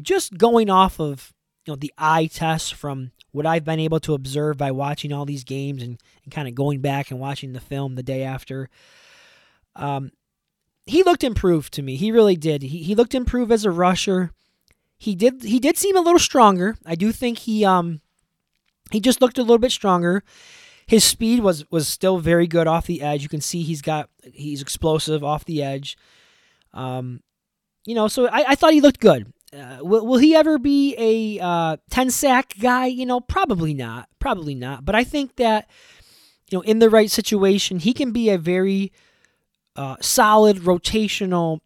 just 0.00 0.36
going 0.36 0.70
off 0.70 1.00
of 1.00 1.32
you 1.66 1.72
know 1.72 1.76
the 1.76 1.92
eye 1.98 2.26
test 2.26 2.74
from 2.74 3.12
what 3.30 3.46
I've 3.46 3.64
been 3.64 3.80
able 3.80 4.00
to 4.00 4.14
observe 4.14 4.56
by 4.56 4.70
watching 4.70 5.12
all 5.12 5.26
these 5.26 5.44
games 5.44 5.82
and, 5.82 6.00
and 6.24 6.32
kind 6.32 6.48
of 6.48 6.54
going 6.54 6.80
back 6.80 7.10
and 7.10 7.20
watching 7.20 7.52
the 7.52 7.60
film 7.60 7.94
the 7.94 8.02
day 8.02 8.22
after, 8.22 8.70
um, 9.76 10.10
he 10.86 11.02
looked 11.02 11.22
improved 11.22 11.74
to 11.74 11.82
me. 11.82 11.96
He 11.96 12.10
really 12.10 12.36
did. 12.36 12.62
He, 12.62 12.82
he 12.82 12.94
looked 12.94 13.14
improved 13.14 13.52
as 13.52 13.66
a 13.66 13.70
rusher. 13.70 14.32
He 14.98 15.14
did 15.14 15.42
he 15.42 15.60
did 15.60 15.76
seem 15.76 15.96
a 15.96 16.00
little 16.00 16.18
stronger. 16.18 16.76
I 16.84 16.94
do 16.94 17.12
think 17.12 17.38
he 17.38 17.64
um 17.64 18.00
he 18.90 19.00
just 19.00 19.20
looked 19.20 19.38
a 19.38 19.42
little 19.42 19.58
bit 19.58 19.72
stronger. 19.72 20.24
His 20.86 21.04
speed 21.04 21.40
was 21.40 21.70
was 21.70 21.86
still 21.86 22.18
very 22.18 22.46
good 22.46 22.66
off 22.66 22.86
the 22.86 23.02
edge. 23.02 23.22
You 23.22 23.28
can 23.28 23.40
see 23.40 23.62
he's 23.62 23.82
got 23.82 24.10
he's 24.32 24.60
explosive 24.60 25.22
off 25.22 25.44
the 25.44 25.62
edge. 25.62 25.96
Um, 26.74 27.20
you 27.84 27.94
know, 27.94 28.08
so 28.08 28.26
I, 28.26 28.44
I 28.48 28.54
thought 28.54 28.72
he 28.72 28.80
looked 28.80 29.00
good. 29.00 29.32
Uh, 29.52 29.78
will, 29.80 30.06
will 30.06 30.18
he 30.18 30.34
ever 30.34 30.58
be 30.58 30.94
a 30.98 31.42
uh, 31.42 31.76
10 31.90 32.10
sack 32.10 32.54
guy? 32.60 32.86
You 32.86 33.06
know, 33.06 33.20
probably 33.20 33.72
not. 33.72 34.08
Probably 34.18 34.54
not. 34.54 34.84
But 34.84 34.94
I 34.94 35.04
think 35.04 35.36
that, 35.36 35.70
you 36.50 36.58
know, 36.58 36.62
in 36.62 36.80
the 36.80 36.90
right 36.90 37.10
situation, 37.10 37.78
he 37.78 37.94
can 37.94 38.12
be 38.12 38.28
a 38.28 38.36
very 38.36 38.92
uh, 39.74 39.96
solid 40.00 40.58
rotational 40.58 41.60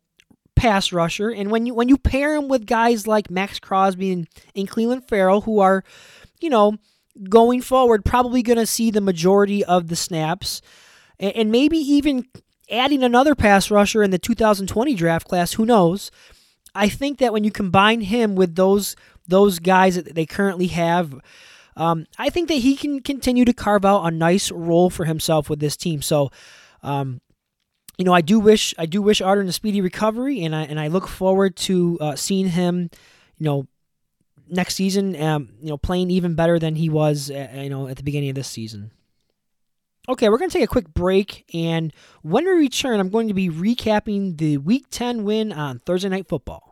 pass 0.62 0.92
rusher. 0.92 1.28
And 1.28 1.50
when 1.50 1.66
you 1.66 1.74
when 1.74 1.88
you 1.88 1.98
pair 1.98 2.36
him 2.36 2.46
with 2.46 2.66
guys 2.66 3.08
like 3.08 3.30
Maxx 3.30 3.58
Crosby 3.58 4.12
and, 4.12 4.28
and 4.54 4.70
Clelin 4.70 5.06
Ferrell, 5.08 5.40
who 5.40 5.58
are, 5.58 5.82
you 6.40 6.48
know, 6.48 6.76
going 7.28 7.60
forward, 7.60 8.04
probably 8.04 8.44
going 8.44 8.58
to 8.58 8.66
see 8.66 8.92
the 8.92 9.00
majority 9.00 9.64
of 9.64 9.88
the 9.88 9.96
snaps, 9.96 10.62
and, 11.18 11.32
and 11.34 11.50
maybe 11.50 11.78
even 11.78 12.26
adding 12.70 13.02
another 13.02 13.34
pass 13.34 13.72
rusher 13.72 14.04
in 14.04 14.12
the 14.12 14.20
2020 14.20 14.94
draft 14.94 15.26
class, 15.26 15.54
who 15.54 15.66
knows? 15.66 16.12
I 16.76 16.88
think 16.88 17.18
that 17.18 17.32
when 17.32 17.42
you 17.42 17.50
combine 17.50 18.00
him 18.02 18.36
with 18.36 18.54
those 18.54 18.94
those 19.26 19.58
guys 19.58 19.96
that 19.96 20.14
they 20.14 20.26
currently 20.26 20.68
have, 20.68 21.12
um, 21.76 22.06
I 22.18 22.30
think 22.30 22.46
that 22.48 22.54
he 22.54 22.76
can 22.76 23.00
continue 23.00 23.44
to 23.44 23.52
carve 23.52 23.84
out 23.84 24.04
a 24.04 24.12
nice 24.12 24.52
role 24.52 24.90
for 24.90 25.06
himself 25.06 25.50
with 25.50 25.58
this 25.58 25.76
team. 25.76 26.02
So, 26.02 26.30
um, 26.84 27.20
you 28.02 28.04
know, 28.04 28.12
I 28.12 28.20
do 28.20 28.40
wish 28.40 28.74
I 28.78 28.86
do 28.86 29.00
wish 29.00 29.20
Arden 29.20 29.46
a 29.46 29.52
speedy 29.52 29.80
recovery, 29.80 30.42
and 30.42 30.56
I 30.56 30.62
and 30.62 30.80
I 30.80 30.88
look 30.88 31.06
forward 31.06 31.54
to 31.68 31.98
uh, 32.00 32.16
seeing 32.16 32.48
him, 32.48 32.90
you 33.38 33.44
know, 33.44 33.68
next 34.48 34.74
season, 34.74 35.14
um, 35.22 35.50
you 35.60 35.68
know, 35.68 35.78
playing 35.78 36.10
even 36.10 36.34
better 36.34 36.58
than 36.58 36.74
he 36.74 36.88
was, 36.88 37.30
uh, 37.30 37.48
you 37.54 37.70
know, 37.70 37.86
at 37.86 37.98
the 37.98 38.02
beginning 38.02 38.30
of 38.30 38.34
this 38.34 38.48
season. 38.48 38.90
Okay, 40.08 40.28
we're 40.28 40.38
going 40.38 40.50
to 40.50 40.58
take 40.58 40.64
a 40.64 40.66
quick 40.66 40.92
break, 40.92 41.44
and 41.54 41.92
when 42.22 42.44
we 42.44 42.50
return, 42.50 42.98
I'm 42.98 43.08
going 43.08 43.28
to 43.28 43.34
be 43.34 43.48
recapping 43.48 44.36
the 44.36 44.56
Week 44.56 44.86
10 44.90 45.22
win 45.22 45.52
on 45.52 45.78
Thursday 45.78 46.08
Night 46.08 46.26
Football. 46.26 46.71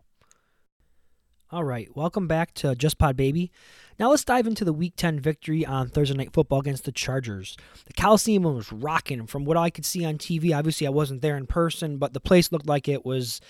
All 1.53 1.65
right, 1.65 1.89
welcome 1.97 2.29
back 2.29 2.55
to 2.55 2.77
Just 2.77 2.97
Pod 2.97 3.17
Baby. 3.17 3.51
Now 3.99 4.11
let's 4.11 4.25
dive 4.25 4.47
into 4.47 4.65
the 4.65 4.73
Week 4.73 4.93
10 4.95 5.19
victory 5.19 5.67
on 5.67 5.89
Thursday 5.89 6.17
Night 6.17 6.33
Football 6.33 6.61
against 6.61 6.85
the 6.85 6.93
Chargers. 6.93 7.57
The 7.87 7.93
Coliseum 7.93 8.45
was 8.45 8.71
rocking 8.71 9.27
from 9.27 9.45
what 9.45 9.57
I 9.57 9.69
could 9.69 9.85
see 9.85 10.05
on 10.05 10.17
TV. 10.17 10.57
Obviously, 10.57 10.87
I 10.87 10.91
wasn't 10.91 11.23
there 11.23 11.37
in 11.37 11.49
person, 11.49 11.97
but 11.97 12.13
the 12.13 12.21
place 12.21 12.53
looked 12.53 12.69
like 12.69 12.87
it 12.87 13.05
was 13.05 13.41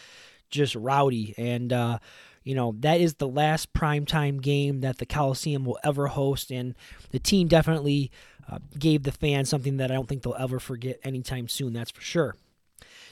just 0.48 0.74
rowdy. 0.76 1.34
And, 1.36 1.74
uh, 1.74 1.98
you 2.42 2.54
know, 2.54 2.74
that 2.78 3.02
is 3.02 3.16
the 3.16 3.28
last 3.28 3.74
primetime 3.74 4.40
game 4.40 4.80
that 4.80 4.96
the 4.96 5.04
Coliseum 5.04 5.66
will 5.66 5.78
ever 5.84 6.06
host, 6.06 6.50
and 6.50 6.74
the 7.10 7.18
team 7.18 7.48
definitely 7.48 8.10
uh, 8.50 8.60
gave 8.78 9.02
the 9.02 9.12
fans 9.12 9.50
something 9.50 9.76
that 9.76 9.90
I 9.90 9.94
don't 9.94 10.08
think 10.08 10.22
they'll 10.22 10.34
ever 10.38 10.58
forget 10.58 11.00
anytime 11.04 11.48
soon, 11.48 11.74
that's 11.74 11.90
for 11.90 12.00
sure. 12.00 12.34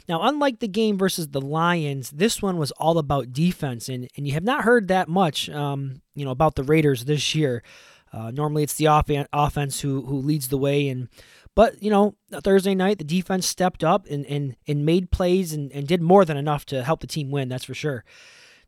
Now, 0.08 0.22
unlike 0.22 0.60
the 0.60 0.68
game 0.68 0.96
versus 0.96 1.28
the 1.28 1.40
Lions, 1.40 2.10
this 2.10 2.40
one 2.40 2.56
was 2.56 2.70
all 2.72 2.96
about 2.98 3.32
defense, 3.32 3.88
and, 3.88 4.08
and 4.16 4.26
you 4.26 4.32
have 4.32 4.44
not 4.44 4.64
heard 4.64 4.88
that 4.88 5.08
much, 5.08 5.50
um, 5.50 6.00
you 6.14 6.24
know, 6.24 6.30
about 6.30 6.54
the 6.54 6.62
Raiders 6.62 7.04
this 7.04 7.34
year. 7.34 7.62
Uh, 8.10 8.30
normally, 8.30 8.62
it's 8.62 8.74
the 8.74 8.86
off- 8.86 9.10
offense 9.32 9.80
who 9.80 10.06
who 10.06 10.16
leads 10.16 10.48
the 10.48 10.56
way, 10.56 10.88
and 10.88 11.08
but 11.54 11.82
you 11.82 11.90
know, 11.90 12.14
Thursday 12.32 12.74
night 12.74 12.96
the 12.96 13.04
defense 13.04 13.46
stepped 13.46 13.84
up 13.84 14.06
and 14.08 14.24
and, 14.24 14.56
and 14.66 14.86
made 14.86 15.10
plays 15.10 15.52
and, 15.52 15.70
and 15.72 15.86
did 15.86 16.00
more 16.00 16.24
than 16.24 16.38
enough 16.38 16.64
to 16.66 16.82
help 16.82 17.00
the 17.00 17.06
team 17.06 17.30
win. 17.30 17.50
That's 17.50 17.64
for 17.64 17.74
sure. 17.74 18.04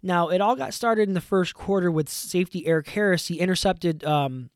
Now, 0.03 0.29
it 0.29 0.41
all 0.41 0.57
got 0.57 0.75
started 0.75 1.09
in 1.09 1.15
the 1.15 1.21
first 1.21 1.55
quarter 1.55 1.91
with 1.91 2.09
safety 2.09 2.67
Erik 2.67 2.89
Harris. 2.89 3.29
He 3.29 3.39
intercepted 3.39 4.05
um, 4.05 4.51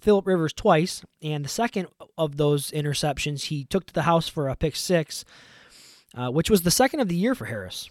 Philip 0.00 0.26
Rivers 0.26 0.52
twice, 0.52 1.02
and 1.22 1.44
the 1.44 1.48
second 1.48 1.88
of 2.16 2.36
those 2.36 2.70
interceptions 2.70 3.44
he 3.44 3.64
took 3.64 3.86
to 3.86 3.94
the 3.94 4.02
house 4.02 4.28
for 4.28 4.48
a 4.48 4.56
pick 4.56 4.76
six, 4.76 5.24
uh, 6.16 6.30
which 6.30 6.50
was 6.50 6.62
the 6.62 6.70
second 6.70 7.00
of 7.00 7.08
the 7.08 7.16
year 7.16 7.34
for 7.34 7.46
Harris. 7.46 7.90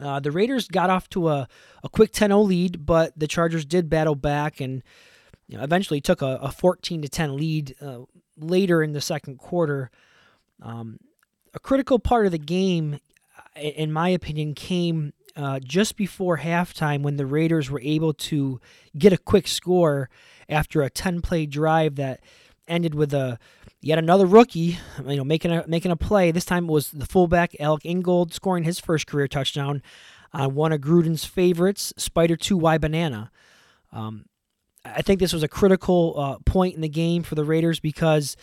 Uh, 0.00 0.18
the 0.20 0.32
Raiders 0.32 0.66
got 0.66 0.90
off 0.90 1.08
to 1.10 1.28
a, 1.28 1.48
a 1.82 1.88
quick 1.88 2.12
10 2.12 2.30
0 2.30 2.40
lead, 2.40 2.84
but 2.84 3.18
the 3.18 3.28
Chargers 3.28 3.64
did 3.64 3.88
battle 3.88 4.16
back 4.16 4.60
and 4.60 4.82
you 5.46 5.56
know, 5.56 5.64
eventually 5.64 6.00
took 6.00 6.22
a, 6.22 6.38
a 6.42 6.50
14 6.50 7.02
to 7.02 7.08
10 7.08 7.36
lead 7.36 7.74
uh, 7.80 8.00
later 8.36 8.82
in 8.82 8.92
the 8.92 9.00
second 9.00 9.38
quarter. 9.38 9.90
Um, 10.62 10.98
a 11.52 11.60
critical 11.60 11.98
part 11.98 12.26
of 12.26 12.32
the 12.32 12.38
game, 12.38 12.98
in 13.54 13.92
my 13.92 14.08
opinion, 14.08 14.54
came 14.54 15.12
uh, 15.36 15.60
just 15.60 15.96
before 15.96 16.38
halftime 16.38 17.02
when 17.02 17.16
the 17.16 17.26
Raiders 17.26 17.70
were 17.70 17.80
able 17.80 18.14
to 18.14 18.60
get 18.96 19.12
a 19.12 19.18
quick 19.18 19.46
score 19.46 20.08
after 20.48 20.82
a 20.82 20.90
10 20.90 21.20
play 21.20 21.46
drive 21.46 21.96
that 21.96 22.20
ended 22.66 22.94
with 22.94 23.12
a 23.12 23.38
yet 23.84 23.98
another 23.98 24.24
rookie, 24.24 24.78
you 25.06 25.16
know, 25.16 25.24
making 25.24 25.52
a 25.52 25.64
making 25.66 25.90
a 25.90 25.96
play. 25.96 26.30
This 26.30 26.46
time 26.46 26.64
it 26.64 26.72
was 26.72 26.90
the 26.90 27.06
fullback 27.06 27.54
Alec 27.60 27.84
Ingold 27.84 28.32
scoring 28.32 28.64
his 28.64 28.80
first 28.80 29.06
career 29.06 29.28
touchdown 29.28 29.82
on 30.32 30.54
one 30.54 30.72
of 30.72 30.80
Gruden's 30.80 31.24
favorites, 31.24 31.92
Spider 31.96 32.36
2Y 32.36 32.80
Banana. 32.80 33.30
Um, 33.92 34.24
I 34.84 35.02
think 35.02 35.20
this 35.20 35.32
was 35.32 35.42
a 35.42 35.48
critical 35.48 36.14
uh, 36.16 36.38
point 36.44 36.74
in 36.74 36.80
the 36.80 36.88
game 36.88 37.22
for 37.22 37.34
the 37.34 37.44
Raiders 37.44 37.78
because 37.78 38.36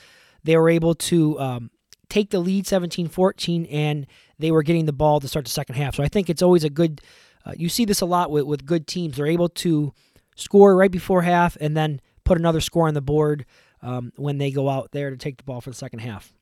they 0.43 0.55
were 0.55 0.69
able 0.69 0.95
to 0.95 1.39
um, 1.39 1.71
take 2.09 2.29
the 2.29 2.39
lead 2.39 2.65
17-14 2.65 3.67
and 3.71 4.07
they 4.39 4.51
were 4.51 4.63
getting 4.63 4.85
the 4.85 4.93
ball 4.93 5.19
to 5.19 5.27
start 5.27 5.45
the 5.45 5.51
second 5.51 5.75
half. 5.75 5.95
So 5.95 6.03
I 6.03 6.07
think 6.07 6.29
it's 6.29 6.41
always 6.41 6.63
a 6.63 6.69
good 6.69 7.01
uh, 7.45 7.53
you 7.57 7.69
see 7.69 7.85
this 7.85 8.01
a 8.01 8.05
lot 8.05 8.29
with, 8.29 8.43
with 8.43 8.65
good 8.65 8.85
teams. 8.85 9.17
They're 9.17 9.25
able 9.25 9.49
to 9.49 9.91
score 10.35 10.75
right 10.75 10.91
before 10.91 11.23
half 11.23 11.57
and 11.59 11.75
then 11.75 11.99
put 12.23 12.37
another 12.37 12.61
score 12.61 12.87
on 12.87 12.93
the 12.93 13.01
board 13.01 13.45
um, 13.81 14.11
when 14.15 14.37
they 14.37 14.51
go 14.51 14.69
out 14.69 14.91
there 14.91 15.09
to 15.09 15.17
take 15.17 15.37
the 15.37 15.43
ball 15.43 15.61
for 15.61 15.69
the 15.69 15.75
second 15.75 15.99
half. 15.99 16.33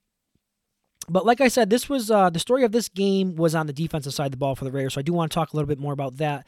But 1.07 1.25
like 1.25 1.41
I 1.41 1.47
said, 1.47 1.69
this 1.69 1.89
was 1.89 2.11
uh, 2.11 2.29
the 2.29 2.39
story 2.39 2.63
of 2.63 2.71
this 2.71 2.87
game 2.87 3.35
was 3.35 3.55
on 3.55 3.65
the 3.65 3.73
defensive 3.73 4.13
side 4.13 4.27
of 4.27 4.31
the 4.31 4.37
ball 4.37 4.55
for 4.55 4.65
the 4.65 4.71
Raiders. 4.71 4.93
So 4.93 4.99
I 4.99 5.01
do 5.01 5.13
want 5.13 5.31
to 5.31 5.35
talk 5.35 5.51
a 5.51 5.55
little 5.55 5.67
bit 5.67 5.79
more 5.79 5.93
about 5.93 6.17
that. 6.17 6.45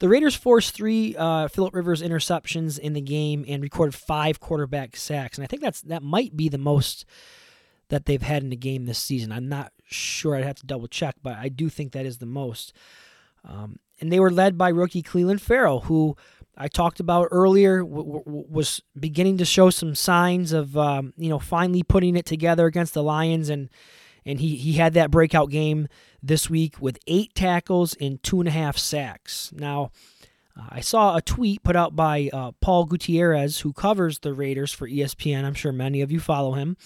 The 0.00 0.08
Raiders 0.08 0.34
forced 0.34 0.74
three 0.74 1.16
uh, 1.16 1.48
Philip 1.48 1.74
Rivers 1.74 2.02
interceptions 2.02 2.78
in 2.78 2.92
the 2.92 3.00
game 3.00 3.44
and 3.48 3.62
recorded 3.62 3.94
five 3.94 4.38
quarterback 4.38 4.96
sacks, 4.96 5.38
and 5.38 5.44
I 5.44 5.46
think 5.46 5.62
that's 5.62 5.80
that 5.82 6.02
might 6.02 6.36
be 6.36 6.48
the 6.48 6.58
most 6.58 7.06
that 7.88 8.06
they've 8.06 8.22
had 8.22 8.42
in 8.42 8.50
the 8.50 8.56
game 8.56 8.84
this 8.84 8.98
season. 8.98 9.32
I'm 9.32 9.48
not 9.48 9.72
sure. 9.84 10.34
I'd 10.34 10.44
have 10.44 10.56
to 10.56 10.66
double 10.66 10.88
check, 10.88 11.16
but 11.22 11.36
I 11.36 11.48
do 11.48 11.68
think 11.68 11.92
that 11.92 12.06
is 12.06 12.18
the 12.18 12.26
most. 12.26 12.72
Um, 13.44 13.78
and 14.00 14.10
they 14.10 14.20
were 14.20 14.30
led 14.30 14.58
by 14.58 14.68
rookie 14.68 15.02
Clelin 15.02 15.40
Ferrell, 15.40 15.82
who 15.82 16.16
I 16.56 16.68
talked 16.68 17.00
about 17.00 17.28
earlier 17.30 17.82
w- 17.82 18.20
w- 18.24 18.46
was 18.48 18.82
beginning 18.98 19.38
to 19.38 19.44
show 19.44 19.70
some 19.70 19.94
signs 19.94 20.52
of 20.52 20.76
um, 20.76 21.12
you 21.16 21.28
know 21.28 21.38
finally 21.38 21.82
putting 21.82 22.16
it 22.16 22.26
together 22.26 22.66
against 22.66 22.94
the 22.94 23.02
Lions, 23.02 23.48
and 23.48 23.70
and 24.26 24.40
he 24.40 24.56
he 24.56 24.74
had 24.74 24.94
that 24.94 25.10
breakout 25.10 25.50
game 25.50 25.88
this 26.22 26.50
week 26.50 26.80
with 26.80 26.98
eight 27.06 27.34
tackles 27.34 27.94
and 28.00 28.22
two 28.22 28.40
and 28.40 28.48
a 28.48 28.52
half 28.52 28.78
sacks. 28.78 29.52
Now. 29.54 29.90
Uh, 30.54 30.64
I 30.68 30.80
saw 30.80 31.16
a 31.16 31.22
tweet 31.22 31.62
put 31.62 31.76
out 31.76 31.96
by 31.96 32.28
uh, 32.30 32.50
Paul 32.60 32.84
Gutierrez, 32.84 33.60
who 33.60 33.72
covers 33.72 34.18
the 34.18 34.34
Raiders 34.34 34.70
for 34.70 34.86
ESPN. 34.86 35.44
I'm 35.44 35.54
sure 35.54 35.72
many 35.72 36.02
of 36.02 36.12
you 36.12 36.20
follow 36.20 36.52
him. 36.52 36.76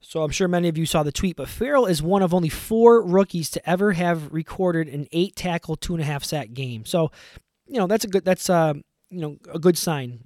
So 0.00 0.22
I'm 0.22 0.30
sure 0.30 0.46
many 0.46 0.68
of 0.68 0.78
you 0.78 0.86
saw 0.86 1.02
the 1.02 1.10
tweet, 1.10 1.34
but 1.34 1.48
Ferrell 1.48 1.86
is 1.86 2.00
one 2.00 2.22
of 2.22 2.32
only 2.32 2.48
four 2.48 3.02
rookies 3.02 3.50
to 3.50 3.68
ever 3.68 3.92
have 3.94 4.32
recorded 4.32 4.88
an 4.88 5.08
eight 5.10 5.34
tackle, 5.34 5.74
two 5.74 5.94
and 5.94 6.02
a 6.02 6.06
half 6.06 6.22
sack 6.22 6.52
game. 6.52 6.84
So, 6.84 7.10
you 7.66 7.78
know, 7.78 7.86
that's 7.86 8.04
a 8.04 8.08
good 8.08 8.24
that's 8.24 8.48
uh, 8.48 8.74
you 9.10 9.20
know 9.20 9.36
a 9.52 9.58
good 9.58 9.78
sign, 9.78 10.20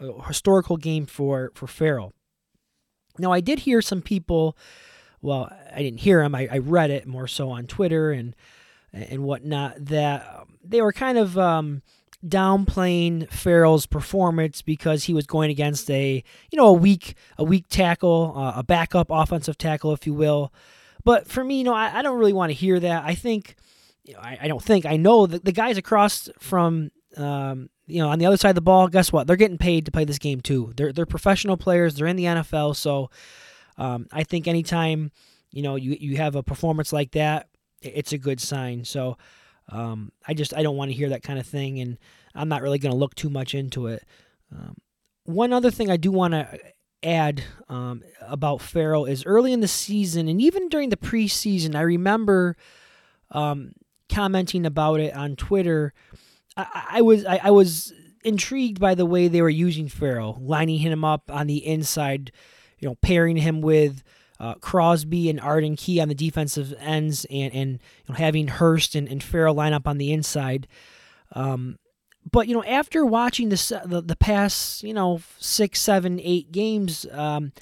a 0.00 0.22
historical 0.24 0.76
game 0.76 1.06
for 1.06 1.52
for 1.54 1.66
Ferrell. 1.66 2.12
Now 3.18 3.32
I 3.32 3.40
did 3.40 3.60
hear 3.60 3.82
some 3.82 4.02
people. 4.02 4.56
Well, 5.20 5.50
I 5.74 5.82
didn't 5.82 6.00
hear 6.00 6.22
them. 6.22 6.34
I, 6.34 6.48
I 6.50 6.58
read 6.58 6.90
it 6.90 7.06
more 7.06 7.26
so 7.26 7.50
on 7.50 7.66
Twitter 7.66 8.12
and 8.12 8.36
and 8.92 9.24
whatnot 9.24 9.84
that 9.86 10.46
they 10.64 10.80
were 10.80 10.92
kind 10.92 11.18
of 11.18 11.36
um, 11.38 11.82
downplaying 12.26 13.30
Ferrell's 13.30 13.86
performance 13.86 14.62
because 14.62 15.04
he 15.04 15.14
was 15.14 15.26
going 15.26 15.50
against 15.50 15.90
a 15.90 16.22
you 16.50 16.56
know 16.56 16.66
a 16.66 16.72
weak 16.72 17.14
a 17.36 17.44
weak 17.44 17.66
tackle, 17.68 18.34
uh, 18.36 18.52
a 18.56 18.62
backup 18.62 19.08
offensive 19.10 19.58
tackle, 19.58 19.92
if 19.92 20.06
you 20.06 20.14
will. 20.14 20.52
But 21.04 21.26
for 21.26 21.44
me, 21.44 21.58
you 21.58 21.64
know, 21.64 21.74
I, 21.74 21.98
I 21.98 22.02
don't 22.02 22.18
really 22.18 22.32
want 22.32 22.50
to 22.50 22.54
hear 22.54 22.78
that. 22.80 23.04
I 23.04 23.14
think, 23.14 23.54
you 24.08 24.14
know, 24.14 24.20
I, 24.20 24.38
I 24.42 24.48
don't 24.48 24.62
think 24.62 24.86
I 24.86 24.96
know 24.96 25.26
the 25.26 25.52
guys 25.52 25.76
across 25.76 26.30
from 26.38 26.90
um, 27.18 27.68
you 27.86 28.02
know 28.02 28.08
on 28.08 28.18
the 28.18 28.24
other 28.24 28.38
side 28.38 28.48
of 28.48 28.54
the 28.54 28.62
ball. 28.62 28.88
Guess 28.88 29.12
what? 29.12 29.26
They're 29.26 29.36
getting 29.36 29.58
paid 29.58 29.84
to 29.84 29.92
play 29.92 30.06
this 30.06 30.18
game 30.18 30.40
too. 30.40 30.72
They're 30.76 30.94
they're 30.94 31.04
professional 31.04 31.58
players. 31.58 31.94
They're 31.94 32.06
in 32.06 32.16
the 32.16 32.24
NFL, 32.24 32.74
so 32.74 33.10
um, 33.76 34.06
I 34.10 34.24
think 34.24 34.48
anytime 34.48 35.12
you 35.50 35.60
know 35.60 35.76
you 35.76 35.94
you 36.00 36.16
have 36.16 36.36
a 36.36 36.42
performance 36.42 36.90
like 36.90 37.10
that, 37.12 37.48
it's 37.82 38.12
a 38.12 38.18
good 38.18 38.40
sign. 38.40 38.84
So. 38.84 39.16
Um, 39.70 40.12
I 40.26 40.32
just 40.32 40.54
I 40.54 40.62
don't 40.62 40.78
want 40.78 40.90
to 40.90 40.96
hear 40.96 41.10
that 41.10 41.22
kind 41.22 41.38
of 41.38 41.46
thing, 41.46 41.78
and 41.78 41.98
I'm 42.34 42.48
not 42.48 42.62
really 42.62 42.78
going 42.78 42.92
to 42.92 42.96
look 42.96 43.14
too 43.14 43.28
much 43.28 43.54
into 43.54 43.88
it. 43.88 44.02
Um, 44.50 44.78
one 45.24 45.52
other 45.52 45.70
thing 45.70 45.90
I 45.90 45.98
do 45.98 46.10
want 46.10 46.32
to 46.32 46.58
add 47.02 47.44
um, 47.68 48.02
about 48.22 48.62
Ferrell 48.62 49.04
is 49.04 49.26
early 49.26 49.52
in 49.52 49.60
the 49.60 49.68
season, 49.68 50.26
and 50.26 50.40
even 50.40 50.70
during 50.70 50.88
the 50.88 50.96
preseason, 50.96 51.74
I 51.74 51.82
remember 51.82 52.56
um, 53.30 53.72
commenting 54.08 54.66
about 54.66 55.00
it 55.00 55.14
on 55.14 55.36
Twitter. 55.36 55.92
I, 56.56 56.86
I 56.90 57.02
was 57.02 57.24
I, 57.24 57.40
I 57.44 57.50
was 57.50 57.92
intrigued 58.24 58.80
by 58.80 58.94
the 58.94 59.06
way 59.06 59.28
they 59.28 59.42
were 59.42 59.48
using 59.48 59.88
Ferrell, 59.88 60.38
lining 60.40 60.78
him 60.78 61.04
up 61.04 61.30
on 61.30 61.46
the 61.46 61.64
inside, 61.66 62.32
you 62.78 62.88
know, 62.88 62.96
pairing 62.96 63.36
him 63.36 63.60
with 63.60 64.02
uh, 64.40 64.54
Crosby 64.54 65.28
and 65.30 65.40
Arden 65.40 65.76
Key 65.76 66.00
on 66.00 66.08
the 66.08 66.14
defensive 66.14 66.74
ends, 66.78 67.26
and 67.30 67.52
and 67.52 67.70
you 67.72 67.78
know, 68.08 68.14
having 68.14 68.48
Hurst 68.48 68.94
and, 68.94 69.08
and 69.08 69.22
Ferrell 69.22 69.54
line 69.54 69.72
up 69.72 69.88
on 69.88 69.98
the 69.98 70.12
inside. 70.12 70.68
Um, 71.32 71.78
but 72.30 72.48
you 72.48 72.54
know, 72.54 72.64
after 72.64 73.04
watching 73.04 73.48
this, 73.48 73.68
the 73.68 74.02
the 74.04 74.16
past 74.16 74.82
you 74.82 74.94
know 74.94 75.20
six, 75.38 75.80
seven, 75.80 76.20
eight 76.22 76.52
games, 76.52 77.06
um, 77.12 77.52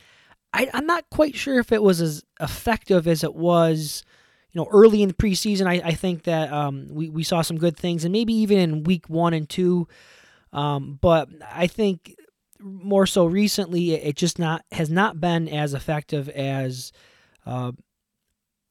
I, 0.53 0.69
I'm 0.75 0.87
not 0.87 1.09
quite 1.11 1.35
sure 1.35 1.59
if 1.59 1.73
it 1.73 1.83
was 1.83 2.01
as 2.01 2.25
effective 2.41 3.07
as 3.07 3.25
it 3.25 3.35
was. 3.35 4.05
You 4.57 4.63
know, 4.63 4.69
early 4.73 5.03
in 5.03 5.09
the 5.09 5.15
preseason, 5.15 5.67
I, 5.67 5.83
I 5.85 5.93
think 5.93 6.23
that 6.23 6.51
um, 6.51 6.87
we, 6.89 7.11
we 7.11 7.23
saw 7.25 7.43
some 7.43 7.59
good 7.59 7.77
things, 7.77 8.07
and 8.07 8.13
maybe 8.13 8.33
even 8.33 8.57
in 8.57 8.85
week 8.85 9.07
one 9.07 9.35
and 9.35 9.47
two. 9.47 9.87
Um, 10.51 10.99
but 10.99 11.29
I 11.53 11.67
think 11.67 12.17
more 12.59 13.07
so 13.07 13.27
recently, 13.27 13.93
it 13.93 14.17
just 14.17 14.39
not 14.39 14.65
has 14.73 14.89
not 14.89 15.21
been 15.21 15.47
as 15.47 15.75
effective 15.75 16.31
as 16.31 16.91
uh, 17.45 17.73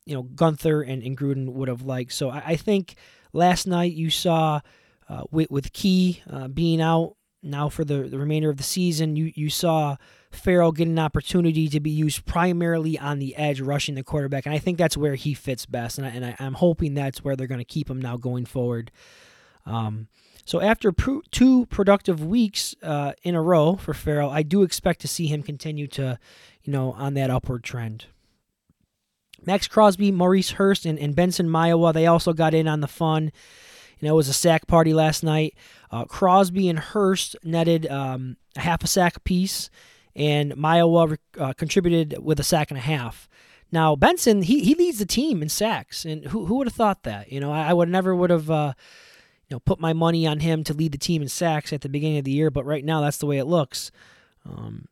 you 0.08 0.16
know 0.16 0.24
Guenther 0.24 0.82
and, 0.92 1.04
and 1.04 1.16
Gruden 1.16 1.54
would 1.54 1.68
have 1.68 1.84
liked. 1.84 2.14
So 2.14 2.32
I, 2.32 2.42
I 2.44 2.56
think 2.56 2.96
last 3.32 3.68
night 3.68 3.94
you 3.94 4.10
saw 4.10 4.62
uh, 5.08 5.26
with 5.30 5.52
with 5.52 5.72
Key 5.72 6.24
uh, 6.28 6.48
being 6.48 6.82
out 6.82 7.15
now 7.46 7.70
for 7.70 7.86
the, 7.86 8.04
the 8.04 8.18
remainder 8.18 8.50
of 8.50 8.58
the 8.58 8.64
season, 8.64 9.16
you 9.16 9.32
you 9.36 9.50
saw 9.50 9.98
Ferrell 10.32 10.72
get 10.72 10.88
an 10.88 11.00
opportunity 11.00 11.68
to 11.70 11.80
be 11.80 11.90
used 11.90 12.26
primarily 12.26 13.00
on 13.00 13.20
the 13.20 13.36
edge, 13.36 13.62
rushing 13.62 13.96
the 13.96 14.04
quarterback, 14.04 14.46
and 14.46 14.54
I 14.54 14.60
think 14.60 14.78
that's 14.78 14.98
where 14.98 15.16
he 15.16 15.34
fits 15.34 15.66
best. 15.66 15.98
And, 15.98 16.06
I, 16.06 16.10
and 16.10 16.26
I, 16.26 16.36
am 16.40 16.56
hoping 16.56 16.94
that's 16.94 17.24
where 17.24 17.36
they're 17.36 17.48
going 17.48 17.60
to 17.60 17.66
keep 17.66 17.90
him 17.90 18.02
now 18.02 18.18
going 18.18 18.46
forward. 18.46 18.92
Um, 19.66 20.08
so 20.46 20.62
after 20.62 20.94
two 21.32 21.66
productive 21.68 22.24
weeks 22.24 22.76
uh, 22.84 23.14
in 23.24 23.34
a 23.34 23.42
row 23.42 23.76
for 23.76 23.96
Ferrell, 23.96 24.30
I 24.30 24.44
do 24.44 24.62
expect 24.62 25.02
to 25.02 25.08
see 25.08 25.26
him 25.26 25.42
continue 25.42 25.88
to, 25.88 26.20
you 26.64 26.72
know, 26.72 26.92
on 26.94 27.16
that 27.16 27.32
upward 27.32 27.64
trend. 27.64 28.06
Maxx 29.44 29.68
Crosby, 29.68 30.12
Maurice 30.12 30.52
Hurst, 30.52 30.86
and, 30.86 31.00
and 31.00 31.16
Benson 31.16 31.48
Mayowa, 31.48 31.94
they 31.94 32.06
also 32.06 32.34
got 32.34 32.54
in 32.54 32.68
on 32.68 32.82
the 32.82 32.88
fun. 32.88 33.32
You 34.00 34.08
know, 34.08 34.14
it 34.14 34.18
was 34.18 34.30
a 34.30 34.34
sack 34.34 34.68
party 34.68 34.94
last 34.94 35.24
night. 35.24 35.56
Uh, 35.92 36.06
Crosby 36.06 36.70
and 36.70 36.80
Hurst 36.80 37.36
netted 37.44 37.88
um, 37.88 38.38
a 38.56 38.62
half 38.62 38.84
a 38.84 38.88
sack 38.88 39.24
piece, 39.24 39.70
and 40.16 40.54
Mayowa 40.54 41.18
uh, 41.40 41.54
contributed 41.54 42.18
with 42.22 42.40
a 42.40 42.44
sack 42.44 42.72
and 42.72 42.78
a 42.78 42.82
half. 42.82 43.28
Now 43.72 43.96
Benson, 43.96 44.42
he, 44.42 44.62
he 44.62 44.76
leads 44.76 45.00
the 45.00 45.06
team 45.06 45.42
in 45.42 45.50
sacks, 45.50 46.06
and 46.06 46.26
who 46.26 46.46
who 46.46 46.56
would 46.56 46.68
have 46.68 46.76
thought 46.76 47.04
that? 47.04 47.32
You 47.32 47.40
know, 47.40 47.52
I, 47.52 47.70
I 47.70 47.74
would 47.74 47.90
never 47.90 48.16
would 48.16 48.30
have 48.30 48.50
uh, 48.50 48.74
you 49.50 49.56
know 49.56 49.60
put 49.60 49.80
my 49.80 49.94
money 49.94 50.28
on 50.28 50.40
him 50.40 50.64
to 50.66 50.74
lead 50.74 50.92
the 50.92 50.98
team 50.98 51.22
in 51.22 51.28
sacks 51.28 51.74
at 51.74 51.82
the 51.82 51.90
beginning 51.90 52.18
of 52.18 52.26
the 52.26 52.32
year, 52.32 52.52
but 52.52 52.66
right 52.66 52.86
now 52.86 53.02
that's 53.02 53.18
the 53.18 53.26
way 53.26 53.38
it 53.38 53.46
looks. 53.46 53.92
Um, 54.46 54.88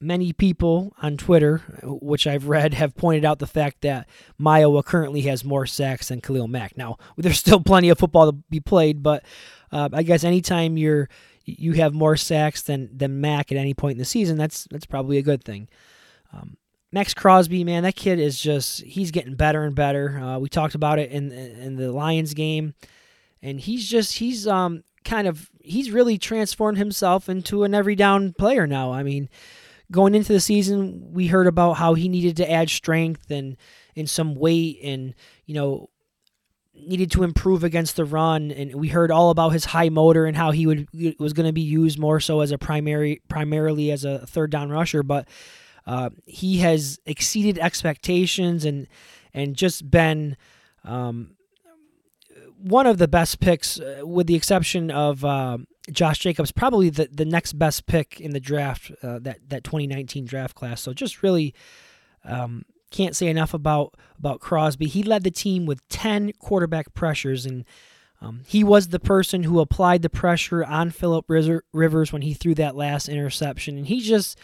many 0.00 0.32
people 0.32 0.94
on 1.02 1.16
Twitter, 1.16 1.58
which 1.82 2.26
I've 2.26 2.48
read, 2.48 2.74
have 2.74 2.96
pointed 2.96 3.24
out 3.24 3.38
the 3.38 3.46
fact 3.46 3.82
that 3.82 4.08
Mayowa 4.40 4.84
currently 4.84 5.22
has 5.22 5.44
more 5.44 5.66
sacks 5.66 6.08
than 6.08 6.20
Khalil 6.20 6.48
Mack. 6.48 6.76
Now, 6.76 6.96
there's 7.16 7.38
still 7.40 7.60
plenty 7.60 7.88
of 7.90 7.98
football 7.98 8.32
to 8.32 8.38
be 8.48 8.60
played, 8.60 9.02
but 9.02 9.24
uh, 9.72 9.88
I 9.92 10.02
guess 10.02 10.24
anytime 10.24 10.76
you're 10.76 11.08
you 11.44 11.72
have 11.72 11.94
more 11.94 12.16
sacks 12.16 12.62
than 12.62 12.96
than 12.96 13.20
Mack 13.20 13.50
at 13.50 13.58
any 13.58 13.74
point 13.74 13.92
in 13.92 13.98
the 13.98 14.04
season, 14.04 14.36
that's 14.36 14.66
that's 14.70 14.86
probably 14.86 15.18
a 15.18 15.22
good 15.22 15.44
thing. 15.44 15.68
Um, 16.32 16.56
Maxx 16.92 17.14
Crosby, 17.14 17.64
man, 17.64 17.82
that 17.84 17.96
kid 17.96 18.18
is 18.18 18.40
just 18.40 18.82
he's 18.82 19.10
getting 19.10 19.34
better 19.34 19.62
and 19.62 19.74
better. 19.74 20.18
Uh, 20.18 20.38
we 20.38 20.48
talked 20.48 20.74
about 20.74 20.98
it 20.98 21.10
in 21.10 21.30
in 21.32 21.76
the 21.76 21.92
Lions 21.92 22.34
game, 22.34 22.74
and 23.42 23.60
he's 23.60 23.88
just 23.88 24.18
he's 24.18 24.46
um 24.46 24.82
kind 25.04 25.26
of 25.26 25.50
he's 25.60 25.90
really 25.90 26.18
transformed 26.18 26.78
himself 26.78 27.28
into 27.28 27.64
an 27.64 27.74
every 27.74 27.94
down 27.94 28.32
player 28.32 28.66
now. 28.66 28.92
I 28.92 29.02
mean, 29.02 29.28
going 29.90 30.14
into 30.14 30.32
the 30.32 30.40
season, 30.40 31.12
we 31.12 31.26
heard 31.26 31.46
about 31.46 31.74
how 31.74 31.94
he 31.94 32.08
needed 32.08 32.36
to 32.38 32.50
add 32.50 32.70
strength 32.70 33.30
and 33.30 33.56
and 33.96 34.08
some 34.08 34.34
weight 34.34 34.78
and 34.82 35.14
you 35.46 35.54
know 35.54 35.90
needed 36.74 37.10
to 37.10 37.22
improve 37.22 37.64
against 37.64 37.96
the 37.96 38.04
run. 38.04 38.50
And 38.50 38.74
we 38.74 38.88
heard 38.88 39.10
all 39.10 39.30
about 39.30 39.50
his 39.50 39.66
high 39.66 39.88
motor 39.88 40.26
and 40.26 40.36
how 40.36 40.50
he 40.50 40.66
would 40.66 40.88
was 41.18 41.32
going 41.32 41.46
to 41.46 41.52
be 41.52 41.60
used 41.60 41.98
more 41.98 42.20
so 42.20 42.40
as 42.40 42.52
a 42.52 42.58
primary 42.58 43.20
primarily 43.28 43.90
as 43.90 44.04
a 44.04 44.26
third 44.26 44.50
down 44.50 44.70
rusher. 44.70 45.02
But 45.02 45.28
uh, 45.86 46.10
he 46.26 46.58
has 46.58 46.98
exceeded 47.06 47.58
expectations 47.58 48.64
and 48.64 48.86
and 49.34 49.56
just 49.56 49.90
been 49.90 50.36
um, 50.84 51.36
one 52.56 52.86
of 52.86 52.98
the 52.98 53.08
best 53.08 53.40
picks 53.40 53.80
uh, 53.80 54.02
with 54.04 54.26
the 54.26 54.34
exception 54.34 54.90
of 54.90 55.24
uh, 55.24 55.58
Josh 55.90 56.18
Jacobs 56.18 56.52
probably 56.52 56.90
the, 56.90 57.08
the 57.10 57.24
next 57.24 57.54
best 57.54 57.86
pick 57.86 58.20
in 58.20 58.32
the 58.32 58.40
draft 58.40 58.92
uh, 59.02 59.18
that 59.20 59.48
that 59.48 59.64
2019 59.64 60.24
draft 60.24 60.54
class 60.54 60.80
so 60.80 60.92
just 60.92 61.22
really 61.22 61.54
um, 62.24 62.64
can't 62.90 63.16
say 63.16 63.28
enough 63.28 63.54
about 63.54 63.94
about 64.18 64.40
Crosby. 64.40 64.86
He 64.86 65.02
led 65.02 65.24
the 65.24 65.30
team 65.30 65.66
with 65.66 65.86
10 65.88 66.32
quarterback 66.38 66.92
pressures, 66.94 67.46
and 67.46 67.64
um, 68.20 68.42
he 68.46 68.62
was 68.62 68.88
the 68.88 69.00
person 69.00 69.44
who 69.44 69.60
applied 69.60 70.02
the 70.02 70.10
pressure 70.10 70.64
on 70.64 70.90
Philip 70.90 71.26
Rivers 71.28 72.12
when 72.12 72.22
he 72.22 72.34
threw 72.34 72.54
that 72.56 72.76
last 72.76 73.08
interception. 73.08 73.78
And 73.78 73.86
he 73.86 74.00
just, 74.00 74.38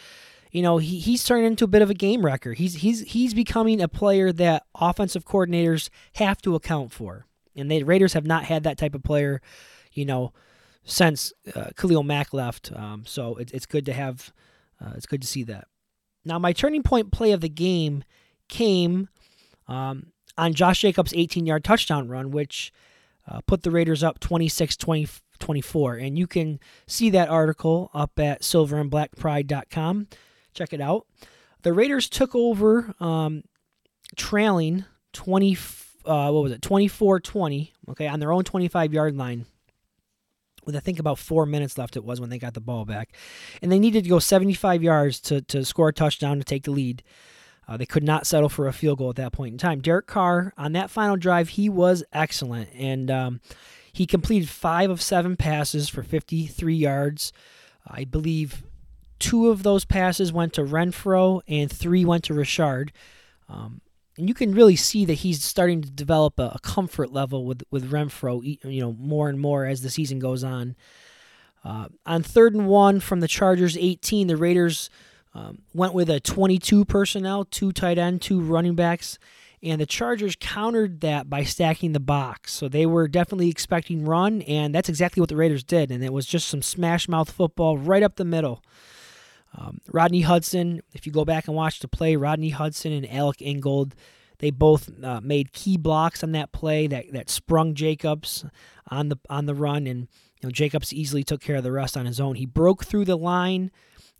you 0.51 0.61
know, 0.61 0.77
he, 0.77 0.99
he's 0.99 1.23
turned 1.23 1.45
into 1.45 1.65
a 1.65 1.67
bit 1.67 1.81
of 1.81 1.89
a 1.89 1.93
game 1.93 2.25
wrecker. 2.25 2.53
He's 2.53 2.75
he's 2.75 3.01
he's 3.01 3.33
becoming 3.33 3.81
a 3.81 3.87
player 3.87 4.31
that 4.33 4.63
offensive 4.73 5.25
coordinators 5.25 5.89
have 6.13 6.41
to 6.43 6.55
account 6.55 6.91
for, 6.91 7.25
and 7.55 7.69
the 7.69 7.83
Raiders 7.83 8.13
have 8.13 8.25
not 8.25 8.45
had 8.45 8.63
that 8.63 8.77
type 8.77 8.95
of 8.95 9.03
player, 9.03 9.41
you 9.91 10.05
know, 10.05 10.33
since 10.87 11.33
uh, 11.53 11.69
Khalil 11.75 12.01
Mack 12.01 12.33
left. 12.33 12.71
Um, 12.73 13.03
so 13.05 13.35
it, 13.35 13.51
it's 13.53 13.65
good 13.65 13.85
to 13.85 13.93
have, 13.93 14.33
uh, 14.81 14.93
it's 14.95 15.05
good 15.05 15.21
to 15.21 15.27
see 15.27 15.43
that. 15.43 15.67
Now, 16.25 16.39
my 16.39 16.53
turning 16.53 16.81
point 16.81 17.11
play 17.11 17.31
of 17.31 17.41
the 17.41 17.49
game 17.49 18.03
came 18.47 19.09
um, 19.67 20.07
on 20.37 20.53
Josh 20.53 20.81
Jacobs' 20.81 21.13
18 21.13 21.45
yard 21.45 21.63
touchdown 21.63 22.07
run, 22.07 22.31
which 22.31 22.71
uh, 23.27 23.41
put 23.45 23.63
the 23.63 23.71
Raiders 23.71 24.03
up 24.03 24.19
26 24.19 24.77
24. 24.77 25.95
And 25.95 26.17
you 26.17 26.25
can 26.25 26.59
see 26.87 27.09
that 27.11 27.29
article 27.29 27.91
up 27.93 28.17
at 28.17 28.41
silverandblackpride.com. 28.41 30.07
Check 30.53 30.73
it 30.73 30.81
out. 30.81 31.05
The 31.63 31.73
Raiders 31.73 32.09
took 32.09 32.33
over 32.33 32.93
um, 32.99 33.43
trailing 34.15 34.85
20, 35.13 35.57
uh, 36.05 36.31
what 36.31 36.43
was 36.43 36.51
it, 36.53 36.61
24 36.61 37.19
20, 37.19 37.73
okay, 37.89 38.07
on 38.07 38.19
their 38.19 38.31
own 38.31 38.45
25 38.45 38.93
yard 38.93 39.17
line 39.17 39.45
with 40.67 40.75
I 40.75 40.79
think 40.79 40.99
about 40.99 41.17
four 41.17 41.47
minutes 41.47 41.77
left 41.77 41.97
it 41.97 42.03
was 42.03 42.21
when 42.21 42.29
they 42.29 42.37
got 42.37 42.53
the 42.53 42.61
ball 42.61 42.85
back. 42.85 43.13
And 43.63 43.71
they 43.71 43.79
needed 43.79 44.03
to 44.03 44.09
go 44.09 44.19
75 44.19 44.83
yards 44.83 45.19
to, 45.21 45.41
to 45.41 45.65
score 45.65 45.87
a 45.87 45.93
touchdown 45.93 46.37
to 46.37 46.43
take 46.43 46.63
the 46.63 46.71
lead. 46.71 47.01
Uh, 47.67 47.77
they 47.77 47.85
could 47.85 48.03
not 48.03 48.27
settle 48.27 48.49
for 48.49 48.67
a 48.67 48.73
field 48.73 48.99
goal 48.99 49.09
at 49.09 49.15
that 49.15 49.33
point 49.33 49.53
in 49.53 49.57
time. 49.57 49.81
Derek 49.81 50.05
Carr, 50.05 50.53
on 50.57 50.73
that 50.73 50.91
final 50.91 51.17
drive, 51.17 51.49
he 51.49 51.67
was 51.67 52.03
excellent. 52.13 52.69
And 52.75 53.09
um, 53.09 53.41
he 53.91 54.05
completed 54.05 54.47
five 54.47 54.89
of 54.91 55.01
seven 55.01 55.35
passes 55.35 55.89
for 55.89 56.03
53 56.03 56.75
yards. 56.75 57.33
I 57.85 58.03
believe 58.03 58.63
two 59.19 59.49
of 59.49 59.63
those 59.63 59.85
passes 59.85 60.31
went 60.31 60.53
to 60.53 60.61
Renfrow 60.61 61.41
and 61.47 61.71
three 61.71 62.05
went 62.05 62.25
to 62.25 62.33
Richard. 62.33 62.91
Um, 63.49 63.81
and 64.17 64.27
you 64.27 64.33
can 64.33 64.53
really 64.53 64.75
see 64.75 65.05
that 65.05 65.13
he's 65.13 65.43
starting 65.43 65.81
to 65.81 65.89
develop 65.89 66.39
a, 66.39 66.53
a, 66.55 66.59
comfort 66.59 67.11
level 67.11 67.45
with, 67.45 67.63
with 67.69 67.91
Renfrow, 67.91 68.41
you 68.63 68.81
know, 68.81 68.93
more 68.93 69.29
and 69.29 69.39
more 69.39 69.65
as 69.65 69.81
the 69.81 69.89
season 69.89 70.19
goes 70.19 70.43
on. 70.43 70.75
Uh, 71.63 71.87
on 72.05 72.23
third 72.23 72.53
and 72.53 72.67
one 72.67 72.99
from 72.99 73.19
the 73.19 73.27
Chargers 73.27 73.77
18, 73.77 74.27
the 74.27 74.37
Raiders 74.37 74.89
um, 75.33 75.59
went 75.73 75.93
with 75.93 76.09
a 76.09 76.19
22 76.19 76.85
personnel, 76.85 77.45
two 77.45 77.71
tight 77.71 77.97
end, 77.97 78.21
two 78.21 78.39
running 78.41 78.75
backs, 78.75 79.19
and 79.61 79.81
the 79.81 79.85
Chargers 79.85 80.35
countered 80.39 81.01
that 81.01 81.29
by 81.29 81.43
stacking 81.43 81.93
the 81.93 81.99
box. 81.99 82.53
So 82.53 82.67
they 82.67 82.85
were 82.85 83.07
definitely 83.07 83.49
expecting 83.49 84.05
run, 84.05 84.41
and 84.43 84.73
that's 84.73 84.89
exactly 84.89 85.19
what 85.19 85.29
the 85.29 85.35
Raiders 85.35 85.63
did. 85.63 85.91
And 85.91 86.03
it 86.03 86.13
was 86.13 86.25
just 86.25 86.47
some 86.47 86.61
smash 86.61 87.07
mouth 87.07 87.31
football 87.31 87.77
right 87.77 88.03
up 88.03 88.15
the 88.15 88.25
middle. 88.25 88.63
Um, 89.55 89.79
Rodney 89.91 90.21
Hudson, 90.21 90.81
if 90.93 91.05
you 91.05 91.11
go 91.11 91.25
back 91.25 91.47
and 91.47 91.55
watch 91.55 91.79
the 91.79 91.87
play, 91.87 92.15
Rodney 92.15 92.49
Hudson 92.49 92.91
and 92.91 93.11
Alec 93.11 93.41
Ingold, 93.41 93.95
they 94.39 94.51
both 94.51 94.89
uh, 95.03 95.19
made 95.21 95.51
key 95.51 95.77
blocks 95.77 96.23
on 96.23 96.31
that 96.33 96.51
play 96.51 96.87
that, 96.87 97.05
that 97.11 97.29
sprung 97.29 97.73
Jacobs 97.73 98.45
on 98.89 99.09
the 99.09 99.17
on 99.29 99.47
the 99.47 99.55
run, 99.55 99.87
and 99.87 100.01
you 100.01 100.43
know 100.43 100.51
Jacobs 100.51 100.93
easily 100.93 101.23
took 101.23 101.41
care 101.41 101.55
of 101.55 101.63
the 101.63 101.71
rest 101.71 101.97
on 101.97 102.05
his 102.05 102.19
own. 102.19 102.35
He 102.35 102.45
broke 102.45 102.85
through 102.85 103.05
the 103.05 103.17
line 103.17 103.71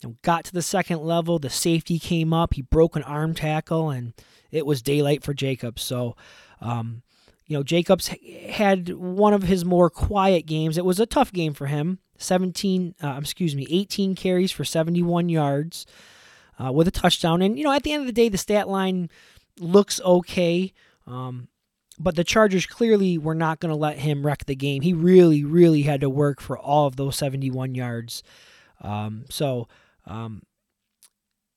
you 0.01 0.09
know, 0.09 0.15
got 0.21 0.45
to 0.45 0.53
the 0.53 0.61
second 0.61 1.01
level. 1.01 1.39
The 1.39 1.49
safety 1.49 1.99
came 1.99 2.33
up. 2.33 2.53
He 2.53 2.61
broke 2.61 2.95
an 2.95 3.03
arm 3.03 3.33
tackle, 3.33 3.89
and 3.89 4.13
it 4.51 4.65
was 4.65 4.81
daylight 4.81 5.23
for 5.23 5.33
Jacobs. 5.33 5.81
So, 5.81 6.15
um, 6.61 7.01
you 7.47 7.57
know, 7.57 7.63
Jacobs 7.63 8.13
had 8.49 8.89
one 8.89 9.33
of 9.33 9.43
his 9.43 9.65
more 9.65 9.89
quiet 9.89 10.45
games. 10.45 10.77
It 10.77 10.85
was 10.85 10.99
a 10.99 11.05
tough 11.05 11.31
game 11.31 11.53
for 11.53 11.67
him. 11.67 11.99
17, 12.17 12.95
uh, 13.01 13.17
excuse 13.19 13.55
me, 13.55 13.67
18 13.69 14.15
carries 14.15 14.51
for 14.51 14.63
71 14.63 15.29
yards 15.29 15.85
uh, 16.63 16.71
with 16.71 16.87
a 16.87 16.91
touchdown. 16.91 17.41
And, 17.41 17.57
you 17.57 17.63
know, 17.63 17.71
at 17.71 17.83
the 17.83 17.93
end 17.93 18.01
of 18.01 18.07
the 18.07 18.13
day, 18.13 18.29
the 18.29 18.37
stat 18.37 18.67
line 18.67 19.09
looks 19.59 20.01
okay. 20.01 20.73
Um, 21.05 21.47
but 21.99 22.15
the 22.15 22.23
Chargers 22.23 22.65
clearly 22.65 23.17
were 23.17 23.35
not 23.35 23.59
going 23.59 23.71
to 23.71 23.75
let 23.75 23.97
him 23.97 24.25
wreck 24.25 24.45
the 24.45 24.55
game. 24.55 24.81
He 24.81 24.93
really, 24.93 25.43
really 25.43 25.83
had 25.83 26.01
to 26.01 26.09
work 26.09 26.41
for 26.41 26.57
all 26.57 26.85
of 26.85 26.95
those 26.95 27.15
71 27.17 27.75
yards. 27.75 28.23
Um, 28.81 29.25
so, 29.29 29.67
um, 30.05 30.43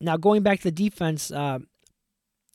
now 0.00 0.16
going 0.16 0.42
back 0.42 0.58
to 0.58 0.64
the 0.64 0.70
defense, 0.70 1.30
uh, 1.30 1.58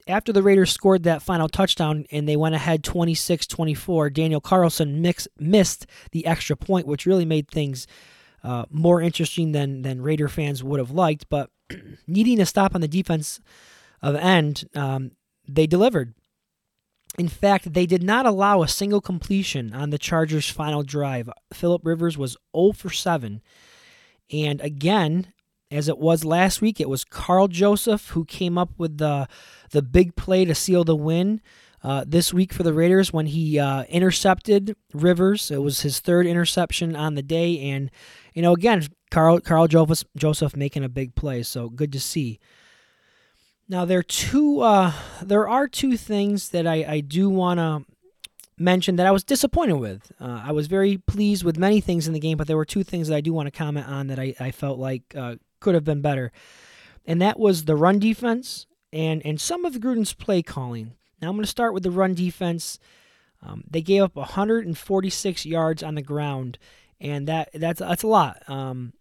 after 0.07 0.31
the 0.31 0.43
Raiders 0.43 0.71
scored 0.71 1.03
that 1.03 1.21
final 1.21 1.49
touchdown 1.49 2.05
and 2.11 2.27
they 2.27 2.35
went 2.35 2.55
ahead 2.55 2.83
26-24, 2.83 4.13
Daniel 4.13 4.41
Carlson 4.41 5.01
mix, 5.01 5.27
missed 5.39 5.87
the 6.11 6.25
extra 6.25 6.55
point, 6.55 6.87
which 6.87 7.05
really 7.05 7.25
made 7.25 7.47
things 7.47 7.87
uh, 8.43 8.65
more 8.69 9.01
interesting 9.01 9.51
than 9.51 9.81
than 9.81 10.03
Raider 10.03 10.27
fans 10.27 10.63
would 10.63 10.79
have 10.79 10.91
liked. 10.91 11.27
But 11.29 11.49
needing 12.07 12.37
to 12.37 12.45
stop 12.45 12.75
on 12.75 12.81
the 12.81 12.87
defense 12.87 13.41
of 14.01 14.15
end, 14.15 14.69
um, 14.75 15.11
they 15.47 15.65
delivered. 15.65 16.13
In 17.17 17.27
fact, 17.27 17.73
they 17.73 17.85
did 17.85 18.03
not 18.03 18.25
allow 18.25 18.61
a 18.61 18.67
single 18.67 19.01
completion 19.01 19.73
on 19.73 19.89
the 19.89 19.97
Chargers' 19.97 20.49
final 20.49 20.83
drive. 20.83 21.29
Philip 21.53 21.85
Rivers 21.85 22.17
was 22.17 22.37
0 22.55 22.73
for 22.73 22.89
7. 22.89 23.41
And 24.31 24.61
again, 24.61 25.31
as 25.75 25.87
it 25.87 25.97
was 25.97 26.23
last 26.23 26.61
week. 26.61 26.79
It 26.79 26.89
was 26.89 27.03
Karl 27.03 27.47
Joseph 27.47 28.09
who 28.09 28.25
came 28.25 28.57
up 28.57 28.71
with 28.77 28.97
the 28.97 29.27
the 29.71 29.81
big 29.81 30.15
play 30.15 30.45
to 30.45 30.55
seal 30.55 30.83
the 30.83 30.95
win. 30.95 31.41
Uh, 31.83 32.03
this 32.07 32.33
week 32.33 32.51
for 32.51 32.63
the 32.63 32.73
Raiders 32.73 33.13
when 33.13 33.27
he 33.27 33.59
uh, 33.59 33.83
intercepted 33.83 34.75
Rivers. 34.91 35.51
It 35.51 35.61
was 35.61 35.81
his 35.81 35.99
third 35.99 36.25
interception 36.25 36.95
on 36.95 37.13
the 37.13 37.21
day, 37.21 37.59
and 37.59 37.91
you 38.33 38.41
know 38.41 38.53
again, 38.53 38.87
Carl 39.11 39.39
Karl 39.39 39.67
Joseph, 39.67 40.07
Joseph 40.17 40.55
making 40.55 40.83
a 40.83 40.89
big 40.89 41.13
play. 41.13 41.43
So 41.43 41.69
good 41.69 41.91
to 41.91 41.99
see. 41.99 42.39
Now 43.69 43.85
there 43.85 43.99
are 43.99 44.03
two 44.03 44.61
uh, 44.61 44.93
there 45.21 45.47
are 45.47 45.67
two 45.67 45.95
things 45.95 46.49
that 46.49 46.65
I, 46.65 46.85
I 46.87 46.99
do 47.01 47.29
want 47.29 47.59
to 47.59 47.85
mention 48.57 48.95
that 48.95 49.05
I 49.05 49.11
was 49.11 49.23
disappointed 49.23 49.75
with. 49.75 50.11
Uh, 50.19 50.41
I 50.43 50.51
was 50.51 50.67
very 50.67 50.97
pleased 50.97 51.43
with 51.43 51.57
many 51.57 51.81
things 51.81 52.07
in 52.07 52.13
the 52.13 52.19
game, 52.19 52.37
but 52.37 52.47
there 52.47 52.57
were 52.57 52.65
two 52.65 52.83
things 52.83 53.09
that 53.09 53.15
I 53.15 53.21
do 53.21 53.33
want 53.33 53.47
to 53.47 53.51
comment 53.51 53.87
on 53.87 54.07
that 54.07 54.19
I, 54.19 54.33
I 54.39 54.51
felt 54.51 54.79
like 54.79 55.03
uh, 55.15 55.35
could 55.59 55.75
have 55.75 55.83
been 55.83 56.01
better, 56.01 56.31
and 57.05 57.21
that 57.21 57.39
was 57.39 57.65
the 57.65 57.75
run 57.75 57.99
defense 57.99 58.67
and 58.95 59.21
and 59.25 59.39
some 59.39 59.65
of 59.65 59.75
Gruden's 59.75 60.13
play 60.13 60.41
calling. 60.41 60.93
Now 61.21 61.29
I'm 61.29 61.35
going 61.35 61.43
to 61.43 61.49
start 61.49 61.73
with 61.73 61.83
the 61.83 61.91
run 61.91 62.13
defense. 62.13 62.79
Um, 63.43 63.63
they 63.69 63.81
gave 63.81 64.01
up 64.01 64.15
146 64.15 65.45
yards 65.45 65.83
on 65.83 65.95
the 65.95 66.01
ground, 66.01 66.57
and 66.99 67.27
that 67.27 67.49
that's 67.53 67.79
that's 67.79 68.03
a 68.03 68.07
lot. 68.07 68.41
Um, 68.49 68.93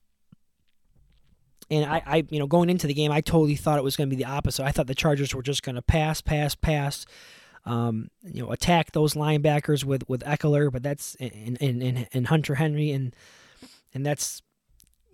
and 1.70 1.90
I, 1.90 2.02
I, 2.04 2.24
you 2.28 2.38
know, 2.38 2.46
going 2.46 2.68
into 2.68 2.86
the 2.86 2.92
game, 2.92 3.10
I 3.10 3.20
totally 3.20 3.56
thought 3.56 3.78
it 3.78 3.84
was 3.84 3.96
going 3.96 4.10
to 4.10 4.14
be 4.14 4.22
the 4.22 4.28
opposite. 4.28 4.64
I 4.64 4.70
thought 4.70 4.86
the 4.86 4.94
Chargers 4.94 5.34
were 5.34 5.42
just 5.42 5.62
going 5.62 5.76
to 5.76 5.82
pass, 5.82 6.20
pass, 6.20 6.54
pass, 6.54 7.06
um, 7.64 8.10
you 8.22 8.42
know, 8.42 8.50
attack 8.50 8.92
those 8.92 9.14
linebackers 9.14 9.84
with 9.84 10.06
with 10.08 10.22
Ekeler, 10.22 10.70
but 10.72 10.82
that's 10.82 11.14
in 11.16 11.56
in 11.56 12.06
in 12.10 12.24
Hunter 12.24 12.56
Henry, 12.56 12.90
and 12.90 13.14
and 13.94 14.04
that's 14.04 14.42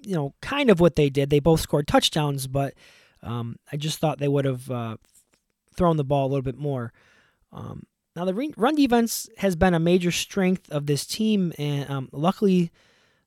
you 0.02 0.14
know 0.14 0.34
kind 0.40 0.70
of 0.70 0.80
what 0.80 0.96
they 0.96 1.10
did. 1.10 1.30
They 1.30 1.40
both 1.40 1.60
scored 1.60 1.86
touchdowns, 1.86 2.46
but 2.46 2.74
um, 3.22 3.56
I 3.72 3.76
just 3.76 3.98
thought 3.98 4.18
they 4.18 4.28
would 4.28 4.44
have 4.44 4.70
uh, 4.70 4.96
throwing 5.76 5.96
the 5.96 6.04
ball 6.04 6.26
a 6.26 6.30
little 6.30 6.42
bit 6.42 6.58
more. 6.58 6.92
Um, 7.52 7.86
now, 8.16 8.24
the 8.24 8.52
run 8.56 8.74
defense 8.74 9.28
has 9.38 9.56
been 9.56 9.74
a 9.74 9.80
major 9.80 10.10
strength 10.10 10.68
of 10.70 10.86
this 10.86 11.06
team, 11.06 11.52
and 11.58 11.88
um, 11.88 12.08
luckily 12.12 12.70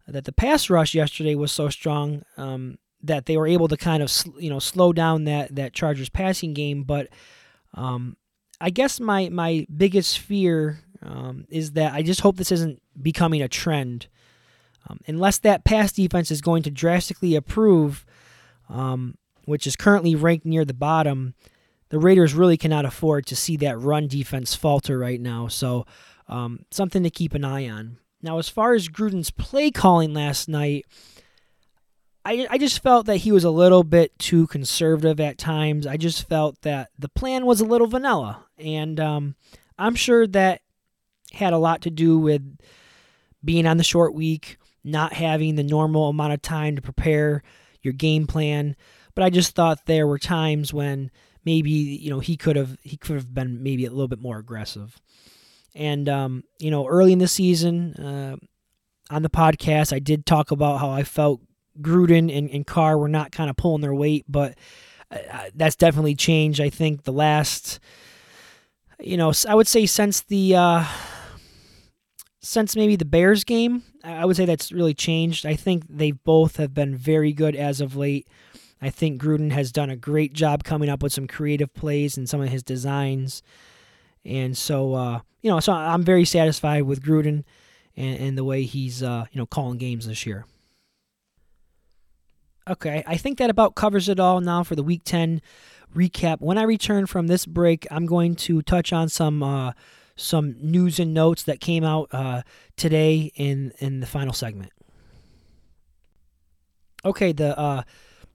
that 0.08 0.26
the 0.26 0.34
pass 0.34 0.70
rush 0.70 0.94
yesterday 0.94 1.36
was 1.36 1.52
so 1.52 1.70
strong 1.70 2.24
um, 2.36 2.78
that 3.02 3.26
they 3.26 3.38
were 3.38 3.48
able 3.48 3.68
to 3.70 3.78
kind 3.78 4.04
of 4.04 4.12
you 4.38 4.50
know 4.50 4.60
slow 4.60 4.94
down 4.94 5.24
that 5.26 5.56
that 5.56 5.74
Chargers 5.74 6.10
passing 6.10 6.54
game. 6.54 6.84
But 6.84 7.08
um, 7.74 8.18
I 8.60 8.70
guess 8.70 9.00
my 9.00 9.30
my 9.30 9.66
biggest 9.76 10.20
fear 10.20 10.80
um, 11.02 11.46
is 11.50 11.72
that 11.72 11.94
I 11.94 12.02
just 12.02 12.22
hope 12.22 12.38
this 12.38 12.52
isn't 12.52 12.82
becoming 13.02 13.42
a 13.42 13.48
trend. 13.48 14.08
Um, 14.90 15.00
unless 15.08 15.38
that 15.40 15.64
pass 15.64 15.92
defense 15.92 16.30
is 16.30 16.42
going 16.42 16.64
to 16.64 16.72
drastically 16.72 17.36
improve, 17.36 18.06
which 19.46 19.66
is 19.66 19.76
currently 19.76 20.16
ranked 20.16 20.46
near 20.46 20.66
the 20.66 20.74
bottom 20.74 21.36
the 21.94 22.00
Raiders 22.00 22.34
really 22.34 22.58
cannot 22.58 22.86
afford 22.86 23.28
to 23.28 23.36
see 23.36 23.56
that 23.58 23.78
run 23.78 24.08
defense 24.08 24.56
falter 24.56 24.98
right 24.98 25.22
now. 25.22 25.48
So, 25.48 25.86
um, 26.28 26.66
something 26.72 27.04
to 27.04 27.12
keep 27.12 27.36
an 27.36 27.46
eye 27.46 27.70
on. 27.70 27.98
Now, 28.20 28.40
as 28.40 28.50
far 28.50 28.74
as 28.74 28.90
Gruden's 28.90 29.30
play 29.30 29.70
calling 29.70 30.12
last 30.12 30.50
night, 30.50 30.88
I, 32.26 32.48
I 32.50 32.58
just 32.58 32.82
felt 32.82 33.06
that 33.06 33.18
he 33.18 33.32
was 33.32 33.44
a 33.44 33.52
little 33.52 33.84
bit 33.84 34.18
too 34.18 34.48
conservative 34.48 35.20
at 35.20 35.38
times. 35.38 35.86
I 35.86 35.98
just 35.98 36.28
felt 36.28 36.60
that 36.64 36.90
the 36.98 37.10
plan 37.10 37.46
was 37.46 37.62
a 37.62 37.66
little 37.66 37.86
vanilla. 37.86 38.44
And 38.58 39.00
um, 39.00 39.36
I'm 39.78 39.94
sure 39.94 40.26
that 40.26 40.62
had 41.32 41.54
a 41.54 41.60
lot 41.60 41.84
to 41.84 41.92
do 41.92 42.18
with 42.18 42.58
being 43.46 43.68
on 43.68 43.78
the 43.78 43.84
short 43.84 44.16
week, 44.16 44.58
not 44.84 45.14
having 45.14 45.56
the 45.56 45.64
normal 45.64 46.10
amount 46.10 46.34
of 46.34 46.42
time 46.42 46.76
to 46.76 46.82
prepare 46.82 47.44
your 47.82 47.94
game 47.94 48.28
plan. 48.28 48.76
But 49.16 49.24
I 49.24 49.30
just 49.30 49.56
thought 49.56 49.86
there 49.86 50.08
were 50.08 50.20
times 50.20 50.74
when 50.74 51.12
maybe 51.46 51.70
you 51.70 52.10
know 52.10 52.20
he 52.20 52.38
could 52.38 52.56
have 52.56 52.78
he 52.82 52.98
could 52.98 53.16
have 53.16 53.34
been 53.34 53.62
maybe 53.62 53.86
a 53.86 53.92
little 53.92 54.08
bit 54.08 54.22
more 54.22 54.38
aggressive. 54.38 55.00
And 55.76 56.08
um, 56.10 56.44
you 56.60 56.72
know, 56.72 56.88
early 56.88 57.14
in 57.14 57.20
the 57.20 57.28
season, 57.28 57.94
uh, 57.96 58.36
on 59.10 59.22
the 59.22 59.30
podcast, 59.30 59.94
I 59.94 60.00
did 60.00 60.26
talk 60.26 60.52
about 60.52 60.80
how 60.80 60.90
I 60.90 61.04
felt 61.04 61.42
Gruden 61.82 62.36
and, 62.36 62.50
and 62.50 62.66
Carr 62.66 62.98
were 62.98 63.08
not 63.10 63.32
kind 63.32 63.50
of 63.50 63.58
pulling 63.58 63.82
their 63.82 63.94
weight, 63.94 64.26
but 64.28 64.56
uh, 65.12 65.18
uh, 65.32 65.50
that's 65.56 65.76
definitely 65.76 66.16
changed. 66.16 66.62
I 66.62 66.70
think 66.70 67.04
the 67.04 67.14
last, 67.14 67.80
you 69.00 69.18
know, 69.18 69.34
I 69.48 69.56
would 69.56 69.68
say 69.68 69.86
since 69.86 70.22
the 70.22 70.56
uh, 70.56 70.86
since 72.44 72.76
maybe 72.76 72.98
the 72.98 73.06
Bears 73.06 73.46
game, 73.46 73.84
I 74.04 74.26
would 74.26 74.36
say 74.36 74.44
that's 74.44 74.72
really 74.72 74.94
changed. 74.94 75.46
I 75.46 75.56
think 75.56 75.86
they 75.90 76.12
both 76.12 76.58
have 76.58 76.74
been 76.74 76.94
very 76.96 77.32
good 77.32 77.56
as 77.56 77.80
of 77.80 77.96
late. 77.96 78.28
I 78.82 78.90
think 78.90 79.22
Gruden 79.22 79.54
has 79.54 79.72
done 79.72 79.90
a 79.90 79.96
great 79.96 80.34
job 80.34 80.66
coming 80.66 80.90
up 80.90 81.02
with 81.02 81.14
some 81.14 81.26
creative 81.26 81.74
plays 81.74 82.18
and 82.18 82.28
some 82.28 82.42
of 82.42 82.50
his 82.50 82.62
designs. 82.62 83.42
And 84.26 84.58
so, 84.58 84.94
uh, 84.94 85.20
you 85.42 85.50
know, 85.50 85.62
so 85.62 85.72
I'm 85.72 86.04
very 86.04 86.26
satisfied 86.26 86.84
with 86.84 87.02
Gruden 87.02 87.46
and, 87.96 88.20
and 88.20 88.38
the 88.38 88.44
way 88.44 88.64
he's, 88.64 89.02
uh, 89.02 89.26
you 89.32 89.40
know, 89.40 89.46
calling 89.46 89.78
games 89.78 90.06
this 90.06 90.26
year. 90.26 90.46
Okay, 92.70 93.04
I 93.08 93.16
think 93.16 93.38
that 93.38 93.50
about 93.50 93.76
covers 93.76 94.10
it 94.10 94.20
all 94.20 94.42
now 94.42 94.64
for 94.64 94.76
the 94.76 94.84
Week 94.84 95.04
10 95.06 95.42
recap. 95.96 96.42
When 96.42 96.58
I 96.58 96.64
return 96.64 97.06
from 97.06 97.28
this 97.28 97.46
break, 97.46 97.88
I'm 97.90 98.06
going 98.06 98.36
to 98.36 98.62
touch 98.62 98.92
on 98.92 99.08
some 99.08 99.42
uh, 99.42 99.72
some 100.16 100.56
news 100.60 101.00
and 101.00 101.14
notes 101.14 101.44
that 101.44 101.60
came 101.60 101.84
out 101.84 102.10
uh, 102.12 102.44
today 102.78 103.32
in 103.36 103.74
in 103.80 104.00
the 104.00 104.08
final 104.08 104.34
segment. 104.34 104.72
Okay, 107.06 107.32
the 107.32 107.58
uh, 107.58 107.84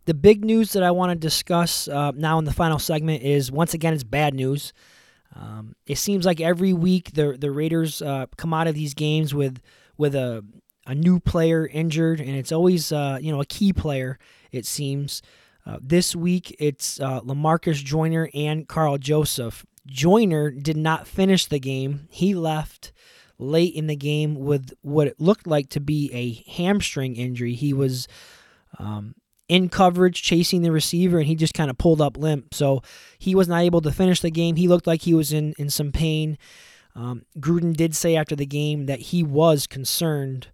the 0.04 0.14
big 0.14 0.44
news 0.44 0.72
that 0.72 0.82
I 0.82 0.90
want 0.90 1.10
to 1.10 1.16
discuss 1.16 1.88
uh, 1.88 2.12
now 2.12 2.38
in 2.38 2.44
the 2.44 2.52
final 2.52 2.78
segment 2.78 3.22
is 3.22 3.52
once 3.52 3.74
again 3.74 3.94
it's 3.94 4.04
bad 4.04 4.34
news. 4.34 4.72
Um, 5.34 5.76
it 5.86 5.98
seems 5.98 6.24
like 6.26 6.40
every 6.40 6.72
week 6.72 7.12
the 7.12 7.36
the 7.38 7.50
Raiders 7.50 8.02
uh, 8.02 8.26
come 8.36 8.52
out 8.54 8.66
of 8.66 8.74
these 8.74 8.94
games 8.94 9.34
with 9.34 9.60
with 9.96 10.14
a 10.14 10.44
a 10.86 10.94
new 10.94 11.20
player 11.20 11.66
injured, 11.66 12.20
and 12.20 12.30
it's 12.30 12.52
always 12.52 12.90
uh, 12.90 13.18
you 13.20 13.30
know 13.30 13.40
a 13.40 13.46
key 13.46 13.72
player. 13.72 14.18
It 14.50 14.64
seems 14.66 15.22
uh, 15.66 15.78
this 15.82 16.16
week 16.16 16.56
it's 16.58 16.98
uh, 17.00 17.20
Lamarcus 17.20 17.84
Joyner 17.84 18.30
and 18.32 18.66
Karl 18.66 18.96
Joseph. 18.96 19.66
Joyner 19.88 20.50
did 20.50 20.76
not 20.76 21.06
finish 21.06 21.46
the 21.46 21.58
game. 21.58 22.08
He 22.10 22.34
left 22.34 22.92
late 23.38 23.74
in 23.74 23.86
the 23.86 23.96
game 23.96 24.34
with 24.34 24.72
what 24.82 25.06
it 25.06 25.20
looked 25.20 25.46
like 25.46 25.68
to 25.70 25.80
be 25.80 26.10
a 26.12 26.50
hamstring 26.50 27.16
injury. 27.16 27.54
He 27.54 27.72
was 27.72 28.06
um, 28.78 29.14
in 29.48 29.68
coverage 29.68 30.22
chasing 30.22 30.62
the 30.62 30.72
receiver 30.72 31.18
and 31.18 31.26
he 31.26 31.34
just 31.34 31.54
kind 31.54 31.70
of 31.70 31.78
pulled 31.78 32.00
up 32.00 32.16
limp. 32.16 32.52
So 32.52 32.82
he 33.18 33.34
was 33.34 33.48
not 33.48 33.62
able 33.62 33.80
to 33.80 33.92
finish 33.92 34.20
the 34.20 34.30
game. 34.30 34.56
He 34.56 34.68
looked 34.68 34.86
like 34.86 35.02
he 35.02 35.14
was 35.14 35.32
in, 35.32 35.54
in 35.58 35.70
some 35.70 35.92
pain. 35.92 36.36
Um, 36.94 37.22
Gruden 37.38 37.76
did 37.76 37.94
say 37.94 38.16
after 38.16 38.36
the 38.36 38.46
game 38.46 38.86
that 38.86 38.98
he 39.00 39.22
was 39.22 39.66
concerned 39.66 40.48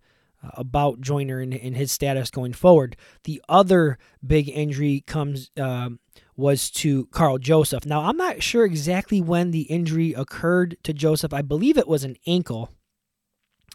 about 0.53 1.01
Joyner 1.01 1.41
and, 1.41 1.55
and, 1.55 1.77
his 1.77 1.93
status 1.93 2.31
going 2.31 2.53
forward. 2.53 2.97
The 3.25 3.43
other 3.49 3.99
big 4.25 4.49
injury 4.49 5.03
comes 5.07 5.51
uh, 5.61 5.91
was 6.37 6.71
to 6.73 7.07
Karl 7.07 7.39
Joseph. 7.39 7.87
Now 7.87 8.03
I'm 8.03 8.17
not 8.17 8.43
sure 8.43 8.65
exactly 8.65 9.21
when 9.21 9.51
the 9.51 9.63
injury 9.63 10.13
occurred 10.13 10.77
to 10.83 10.93
Joseph. 10.93 11.33
I 11.33 11.43
believe 11.43 11.79
it 11.79 11.89
was 11.89 12.05
an 12.05 12.17
ankle. 12.27 12.71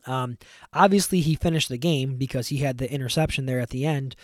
Um, 0.06 0.38
obviously, 0.74 1.22
he 1.22 1.36
finished 1.36 1.70
the 1.70 1.78
game 1.78 2.18
because 2.18 2.48
he 2.48 2.58
had 2.58 2.78
the 2.78 2.92
interception 2.92 3.46
there 3.46 3.60
at 3.60 3.70
the 3.70 3.86
end. 3.86 4.16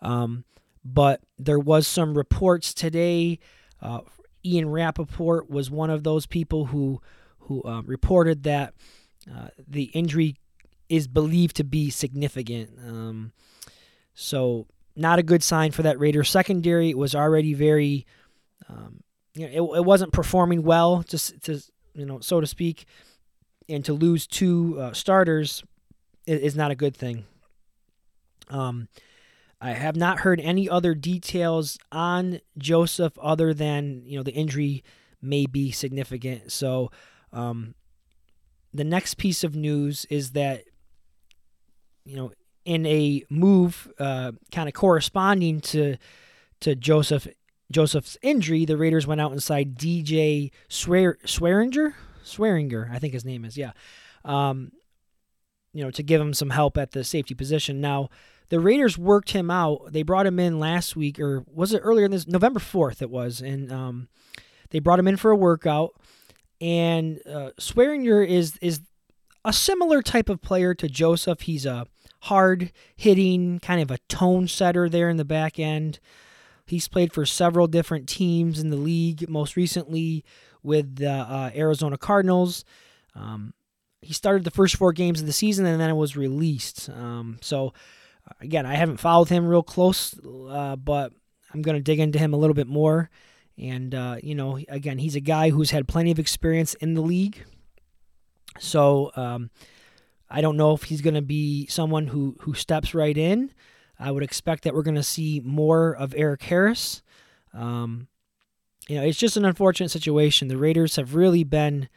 Um, 0.00 0.44
but 0.84 1.20
there 1.38 1.58
was 1.58 1.86
some 1.86 2.16
reports 2.16 2.74
today. 2.74 3.38
Uh, 3.80 4.00
Ian 4.44 4.68
Rapoport 4.68 5.48
was 5.48 5.70
one 5.70 5.90
of 5.90 6.02
those 6.02 6.26
people 6.26 6.66
who 6.66 7.00
who 7.46 7.62
uh, 7.64 7.82
reported 7.82 8.44
that 8.44 8.74
uh, 9.32 9.48
the 9.66 9.84
injury 9.84 10.36
is 10.92 11.08
believed 11.08 11.56
to 11.56 11.64
be 11.64 11.88
significant. 11.88 12.70
Um, 12.86 13.32
so 14.12 14.66
not 14.94 15.18
a 15.18 15.22
good 15.22 15.42
sign 15.42 15.70
for 15.70 15.82
that 15.82 15.98
Raiders 15.98 16.28
secondary. 16.28 16.90
It 16.90 16.98
was 16.98 17.14
already 17.14 17.54
very, 17.54 18.06
um, 18.68 19.02
you 19.32 19.46
know, 19.46 19.72
it, 19.74 19.78
it 19.78 19.84
wasn't 19.86 20.12
performing 20.12 20.62
well, 20.62 21.02
just 21.08 21.42
to 21.44 21.62
you 21.94 22.04
know, 22.04 22.20
so 22.20 22.42
to 22.42 22.46
speak, 22.46 22.84
and 23.70 23.82
to 23.86 23.94
lose 23.94 24.26
two 24.26 24.76
uh, 24.78 24.92
starters 24.92 25.64
is, 26.26 26.40
is, 26.40 26.56
not 26.56 26.70
a 26.70 26.74
good 26.74 26.94
thing. 26.94 27.24
Um, 28.50 28.88
I 29.60 29.70
have 29.70 29.96
not 29.96 30.20
heard 30.20 30.40
any 30.40 30.68
other 30.68 30.94
details 30.94 31.78
on 31.90 32.40
Joseph 32.58 33.18
other 33.18 33.54
than 33.54 34.02
you 34.04 34.18
know 34.18 34.22
the 34.22 34.34
injury 34.34 34.84
may 35.22 35.46
be 35.46 35.70
significant. 35.70 36.52
So 36.52 36.90
um, 37.32 37.74
the 38.74 38.84
next 38.84 39.16
piece 39.16 39.42
of 39.42 39.56
news 39.56 40.04
is 40.10 40.32
that 40.32 40.64
you 42.04 42.16
know 42.16 42.32
in 42.64 42.86
a 42.86 43.22
move 43.28 43.92
uh, 43.98 44.32
kind 44.52 44.68
of 44.68 44.74
corresponding 44.74 45.60
to 45.60 45.96
to 46.60 46.74
Joseph 46.74 47.26
Joseph's 47.70 48.18
injury, 48.22 48.64
the 48.64 48.76
Raiders 48.76 49.06
went 49.06 49.20
out 49.20 49.32
inside 49.32 49.76
DJ 49.76 50.50
Swear 50.68 51.18
Swearinger 51.24 51.94
Swearinger 52.24 52.90
I 52.90 52.98
think 52.98 53.12
his 53.12 53.24
name 53.24 53.44
is 53.44 53.56
yeah. 53.56 53.72
Um, 54.24 54.72
you 55.72 55.82
know 55.82 55.90
to 55.90 56.02
give 56.02 56.20
him 56.20 56.34
some 56.34 56.50
help 56.50 56.76
at 56.76 56.92
the 56.92 57.04
safety 57.04 57.34
position. 57.34 57.80
Now 57.80 58.10
the 58.48 58.60
Raiders 58.60 58.98
worked 58.98 59.30
him 59.30 59.50
out. 59.50 59.92
They 59.92 60.02
brought 60.02 60.26
him 60.26 60.38
in 60.38 60.60
last 60.60 60.94
week, 60.94 61.18
or 61.18 61.44
was 61.52 61.72
it 61.72 61.78
earlier 61.78 62.04
in 62.04 62.10
this 62.10 62.28
November 62.28 62.60
fourth? 62.60 63.00
It 63.00 63.10
was, 63.10 63.40
and 63.40 63.72
um, 63.72 64.08
they 64.70 64.78
brought 64.78 64.98
him 64.98 65.08
in 65.08 65.16
for 65.16 65.30
a 65.30 65.36
workout. 65.36 65.94
And 66.60 67.20
uh, 67.26 67.52
Swearinger 67.58 68.26
is 68.26 68.58
is 68.60 68.82
a 69.44 69.52
similar 69.52 70.02
type 70.02 70.28
of 70.28 70.40
player 70.40 70.74
to 70.74 70.88
Joseph. 70.88 71.42
He's 71.42 71.66
a 71.66 71.86
hard 72.22 72.72
hitting, 72.96 73.58
kind 73.58 73.80
of 73.80 73.90
a 73.90 73.98
tone 74.08 74.46
setter 74.48 74.88
there 74.88 75.08
in 75.08 75.16
the 75.16 75.24
back 75.24 75.58
end. 75.58 75.98
He's 76.66 76.88
played 76.88 77.12
for 77.12 77.26
several 77.26 77.66
different 77.66 78.08
teams 78.08 78.60
in 78.60 78.70
the 78.70 78.76
league, 78.76 79.28
most 79.28 79.56
recently 79.56 80.24
with 80.62 80.96
the 80.96 81.10
uh, 81.10 81.50
Arizona 81.54 81.98
Cardinals. 81.98 82.64
Um, 83.14 83.52
he 84.00 84.12
started 84.12 84.44
the 84.44 84.50
first 84.50 84.76
four 84.76 84.92
games 84.92 85.20
of 85.20 85.26
the 85.26 85.32
season 85.32 85.66
and 85.66 85.80
then 85.80 85.90
it 85.90 85.94
was 85.94 86.16
released. 86.16 86.88
Um, 86.90 87.38
so 87.40 87.72
again, 88.40 88.66
I 88.66 88.74
haven't 88.74 88.98
followed 88.98 89.28
him 89.28 89.46
real 89.46 89.62
close, 89.62 90.14
uh, 90.48 90.76
but 90.76 91.12
I'm 91.52 91.62
going 91.62 91.76
to 91.76 91.82
dig 91.82 92.00
into 92.00 92.18
him 92.18 92.32
a 92.32 92.36
little 92.36 92.54
bit 92.54 92.68
more. 92.68 93.10
And, 93.58 93.94
uh, 93.94 94.16
you 94.22 94.34
know, 94.34 94.58
again, 94.68 94.98
he's 94.98 95.16
a 95.16 95.20
guy 95.20 95.50
who's 95.50 95.70
had 95.70 95.86
plenty 95.86 96.10
of 96.10 96.18
experience 96.18 96.74
in 96.74 96.94
the 96.94 97.02
league. 97.02 97.44
So 98.62 99.12
um, 99.16 99.50
I 100.30 100.40
don't 100.40 100.56
know 100.56 100.72
if 100.74 100.84
he's 100.84 101.00
going 101.00 101.14
to 101.14 101.22
be 101.22 101.66
someone 101.66 102.08
who, 102.08 102.36
who 102.40 102.54
steps 102.54 102.94
right 102.94 103.16
in. 103.16 103.50
I 103.98 104.10
would 104.10 104.22
expect 104.22 104.64
that 104.64 104.74
we're 104.74 104.82
going 104.82 104.96
to 104.96 105.02
see 105.02 105.40
more 105.44 105.94
of 105.94 106.14
Erik 106.16 106.42
Harris. 106.42 107.02
Um, 107.54 108.08
you 108.88 108.96
know, 108.96 109.04
it's 109.04 109.18
just 109.18 109.36
an 109.36 109.44
unfortunate 109.44 109.90
situation. 109.90 110.48
The 110.48 110.56
Raiders 110.56 110.96
have 110.96 111.14
really 111.14 111.44
been 111.44 111.88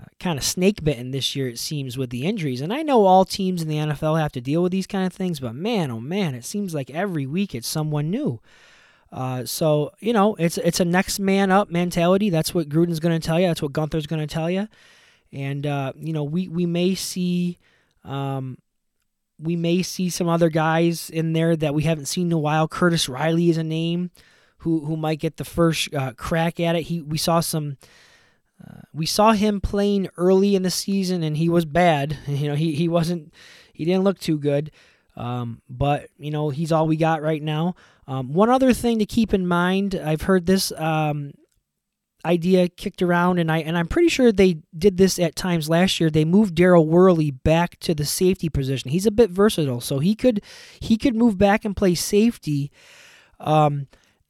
uh, 0.00 0.06
kind 0.18 0.38
of 0.38 0.44
snake 0.44 0.82
bitten 0.82 1.10
this 1.10 1.36
year, 1.36 1.48
it 1.48 1.58
seems, 1.58 1.98
with 1.98 2.10
the 2.10 2.24
injuries. 2.24 2.60
And 2.60 2.72
I 2.72 2.82
know 2.82 3.04
all 3.04 3.24
teams 3.24 3.62
in 3.62 3.68
the 3.68 3.76
NFL 3.76 4.18
have 4.18 4.32
to 4.32 4.40
deal 4.40 4.62
with 4.62 4.72
these 4.72 4.86
kind 4.86 5.06
of 5.06 5.12
things, 5.12 5.40
but 5.40 5.54
man, 5.54 5.90
oh 5.90 6.00
man, 6.00 6.34
it 6.34 6.44
seems 6.44 6.74
like 6.74 6.90
every 6.90 7.26
week 7.26 7.54
it's 7.54 7.68
someone 7.68 8.10
new. 8.10 8.40
Uh, 9.12 9.44
so 9.44 9.92
you 10.00 10.12
know, 10.12 10.34
it's 10.36 10.58
it's 10.58 10.80
a 10.80 10.84
next 10.84 11.18
man 11.18 11.50
up 11.50 11.70
mentality. 11.70 12.28
That's 12.28 12.54
what 12.54 12.68
Gruden's 12.68 13.00
going 13.00 13.18
to 13.18 13.24
tell 13.24 13.38
you. 13.38 13.46
That's 13.46 13.62
what 13.62 13.72
Guenther's 13.72 14.06
going 14.06 14.20
to 14.20 14.32
tell 14.32 14.50
you. 14.50 14.68
And 15.32 15.66
uh, 15.66 15.92
you 15.96 16.12
know, 16.12 16.24
we 16.24 16.48
we 16.48 16.66
may 16.66 16.94
see. 16.94 17.58
Um, 18.04 18.58
we 19.38 19.54
may 19.54 19.82
see 19.82 20.08
some 20.08 20.28
other 20.28 20.48
guys 20.48 21.10
in 21.10 21.34
there 21.34 21.56
that 21.56 21.74
we 21.74 21.82
haven't 21.82 22.06
seen 22.06 22.28
in 22.28 22.32
a 22.32 22.38
while. 22.38 22.66
Curtis 22.66 23.06
Riley 23.06 23.50
is 23.50 23.58
a 23.58 23.64
name 23.64 24.10
who 24.58 24.86
who 24.86 24.96
might 24.96 25.18
get 25.18 25.36
the 25.36 25.44
first 25.44 25.94
uh, 25.94 26.12
crack 26.14 26.58
at 26.58 26.74
it. 26.74 26.82
He 26.84 27.02
we 27.02 27.18
saw 27.18 27.40
some 27.40 27.76
uh, 28.64 28.80
we 28.92 29.06
saw 29.06 29.32
him 29.32 29.60
playing 29.60 30.08
early 30.16 30.54
in 30.54 30.62
the 30.62 30.70
season, 30.70 31.22
and 31.22 31.36
he 31.36 31.48
was 31.48 31.64
bad. 31.64 32.18
You 32.26 32.48
know, 32.48 32.54
he, 32.54 32.74
he 32.74 32.88
wasn't, 32.88 33.32
he 33.72 33.84
didn't 33.84 34.04
look 34.04 34.18
too 34.18 34.38
good. 34.38 34.70
Um, 35.16 35.62
but 35.68 36.08
you 36.18 36.30
know, 36.30 36.50
he's 36.50 36.72
all 36.72 36.86
we 36.86 36.96
got 36.96 37.22
right 37.22 37.42
now. 37.42 37.74
Um, 38.06 38.32
one 38.32 38.50
other 38.50 38.72
thing 38.72 38.98
to 38.98 39.06
keep 39.06 39.32
in 39.32 39.46
mind, 39.46 39.94
I've 39.94 40.22
heard 40.22 40.46
this 40.46 40.72
um, 40.72 41.32
idea 42.26 42.68
kicked 42.68 43.02
around, 43.02 43.38
and 43.38 43.50
I 43.50 43.58
and 43.58 43.78
I'm 43.78 43.86
pretty 43.86 44.08
sure 44.08 44.32
they 44.32 44.58
did 44.76 44.96
this 44.96 45.18
at 45.18 45.36
times 45.36 45.68
last 45.68 46.00
year. 46.00 46.10
They 46.10 46.24
moved 46.24 46.54
Daryl 46.54 46.86
Worley 46.86 47.30
back 47.30 47.78
to 47.80 47.94
the 47.94 48.04
safety 48.04 48.48
position. 48.48 48.90
He's 48.90 49.06
a 49.06 49.10
bit 49.10 49.30
versatile, 49.30 49.80
so 49.80 50.00
he 50.00 50.14
could 50.14 50.42
he 50.80 50.96
could 50.96 51.14
move 51.14 51.38
back 51.38 51.64
and 51.64 51.76
play 51.76 51.94
safety. 51.94 52.70
Um, 53.38 53.86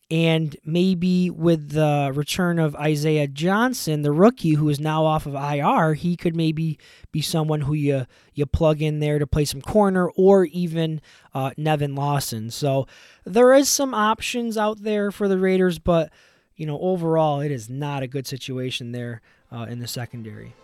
and 0.09 0.57
maybe 0.65 1.31
with 1.31 1.71
the 1.71 2.13
return 2.15 2.61
of 2.61 2.77
Isaiah 2.77 3.27
Johnson, 3.27 4.03
the 4.03 4.13
rookie 4.13 4.55
who 4.55 4.69
is 4.69 4.79
now 4.79 5.05
off 5.05 5.27
of 5.27 5.35
IR, 5.35 5.95
he 5.95 6.17
could 6.17 6.37
maybe 6.37 6.79
be 7.11 7.21
someone 7.21 7.63
who 7.63 7.75
you 7.75 8.07
you 8.33 8.47
plug 8.47 8.81
in 8.81 9.01
there 9.01 9.19
to 9.19 9.27
play 9.27 9.45
some 9.45 9.61
corner, 9.61 10.09
or 10.11 10.45
even 10.45 11.01
uh, 11.35 11.51
Nevin 11.57 11.97
Lawson. 11.97 12.51
So 12.51 12.87
there 13.25 13.53
is 13.53 13.69
some 13.69 13.95
options 13.95 14.57
out 14.57 14.83
there 14.83 15.11
for 15.11 15.27
the 15.27 15.39
Raiders, 15.39 15.81
but 15.81 16.13
you 16.57 16.66
know 16.66 16.79
overall 16.81 17.40
it 17.40 17.51
is 17.51 17.69
not 17.69 18.03
a 18.03 18.07
good 18.07 18.27
situation 18.27 18.92
there 18.92 19.21
uh, 19.53 19.66
in 19.69 19.79
the 19.79 19.87
secondary. 19.87 20.55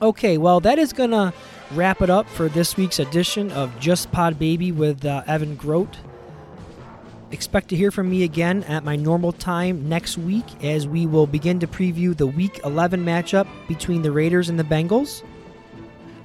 Okay, 0.00 0.36
well 0.36 0.60
that 0.60 0.78
is 0.78 0.92
gonna 0.92 1.32
wrap 1.72 2.02
it 2.02 2.10
up 2.10 2.28
for 2.28 2.48
this 2.48 2.76
week's 2.76 2.98
edition 2.98 3.50
of 3.52 3.78
Just 3.80 4.12
Pod 4.12 4.38
Baby 4.38 4.72
with 4.72 5.04
uh, 5.04 5.22
Evan 5.26 5.56
Grote. 5.56 5.96
Expect 7.32 7.68
to 7.70 7.76
hear 7.76 7.90
from 7.90 8.08
me 8.08 8.22
again 8.22 8.62
at 8.64 8.84
my 8.84 8.94
normal 8.94 9.32
time 9.32 9.88
next 9.88 10.16
week 10.16 10.44
as 10.62 10.86
we 10.86 11.06
will 11.06 11.26
begin 11.26 11.58
to 11.58 11.66
preview 11.66 12.16
the 12.16 12.26
Week 12.26 12.60
11 12.64 13.04
matchup 13.04 13.48
between 13.66 14.02
the 14.02 14.12
Raiders 14.12 14.48
and 14.48 14.56
the 14.56 14.64
Bengals. 14.64 15.24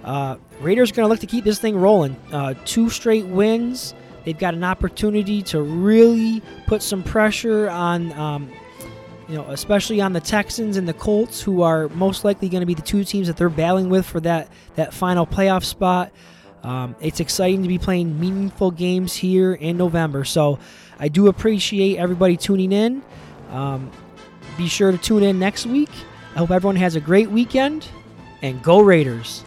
Uh, 0.03 0.37
Raiders 0.59 0.91
are 0.91 0.95
going 0.95 1.05
to 1.05 1.09
look 1.09 1.19
to 1.19 1.27
keep 1.27 1.43
this 1.43 1.59
thing 1.59 1.75
rolling. 1.75 2.15
Uh, 2.31 2.53
two 2.65 2.89
straight 2.89 3.25
wins. 3.25 3.95
They've 4.23 4.37
got 4.37 4.53
an 4.53 4.63
opportunity 4.63 5.41
to 5.43 5.61
really 5.61 6.41
put 6.67 6.83
some 6.83 7.03
pressure 7.03 7.69
on, 7.69 8.11
um, 8.13 8.51
you 9.27 9.35
know, 9.35 9.45
especially 9.49 10.01
on 10.01 10.13
the 10.13 10.19
Texans 10.19 10.77
and 10.77 10.87
the 10.87 10.93
Colts, 10.93 11.41
who 11.41 11.61
are 11.61 11.89
most 11.89 12.23
likely 12.23 12.49
going 12.49 12.61
to 12.61 12.67
be 12.67 12.73
the 12.73 12.81
two 12.81 13.03
teams 13.03 13.27
that 13.27 13.37
they're 13.37 13.49
battling 13.49 13.89
with 13.89 14.05
for 14.05 14.19
that 14.19 14.49
that 14.75 14.93
final 14.93 15.25
playoff 15.25 15.63
spot. 15.63 16.11
Um, 16.63 16.95
it's 16.99 17.19
exciting 17.19 17.63
to 17.63 17.67
be 17.67 17.79
playing 17.79 18.19
meaningful 18.19 18.71
games 18.71 19.15
here 19.15 19.53
in 19.53 19.77
November. 19.77 20.23
So 20.25 20.59
I 20.99 21.07
do 21.07 21.27
appreciate 21.27 21.97
everybody 21.97 22.37
tuning 22.37 22.71
in. 22.71 23.01
Um, 23.49 23.91
be 24.57 24.67
sure 24.67 24.91
to 24.91 24.97
tune 24.97 25.23
in 25.23 25.39
next 25.39 25.65
week. 25.65 25.89
I 26.35 26.39
hope 26.39 26.51
everyone 26.51 26.75
has 26.75 26.95
a 26.95 27.01
great 27.01 27.31
weekend 27.31 27.87
and 28.41 28.61
go 28.61 28.79
Raiders. 28.81 29.43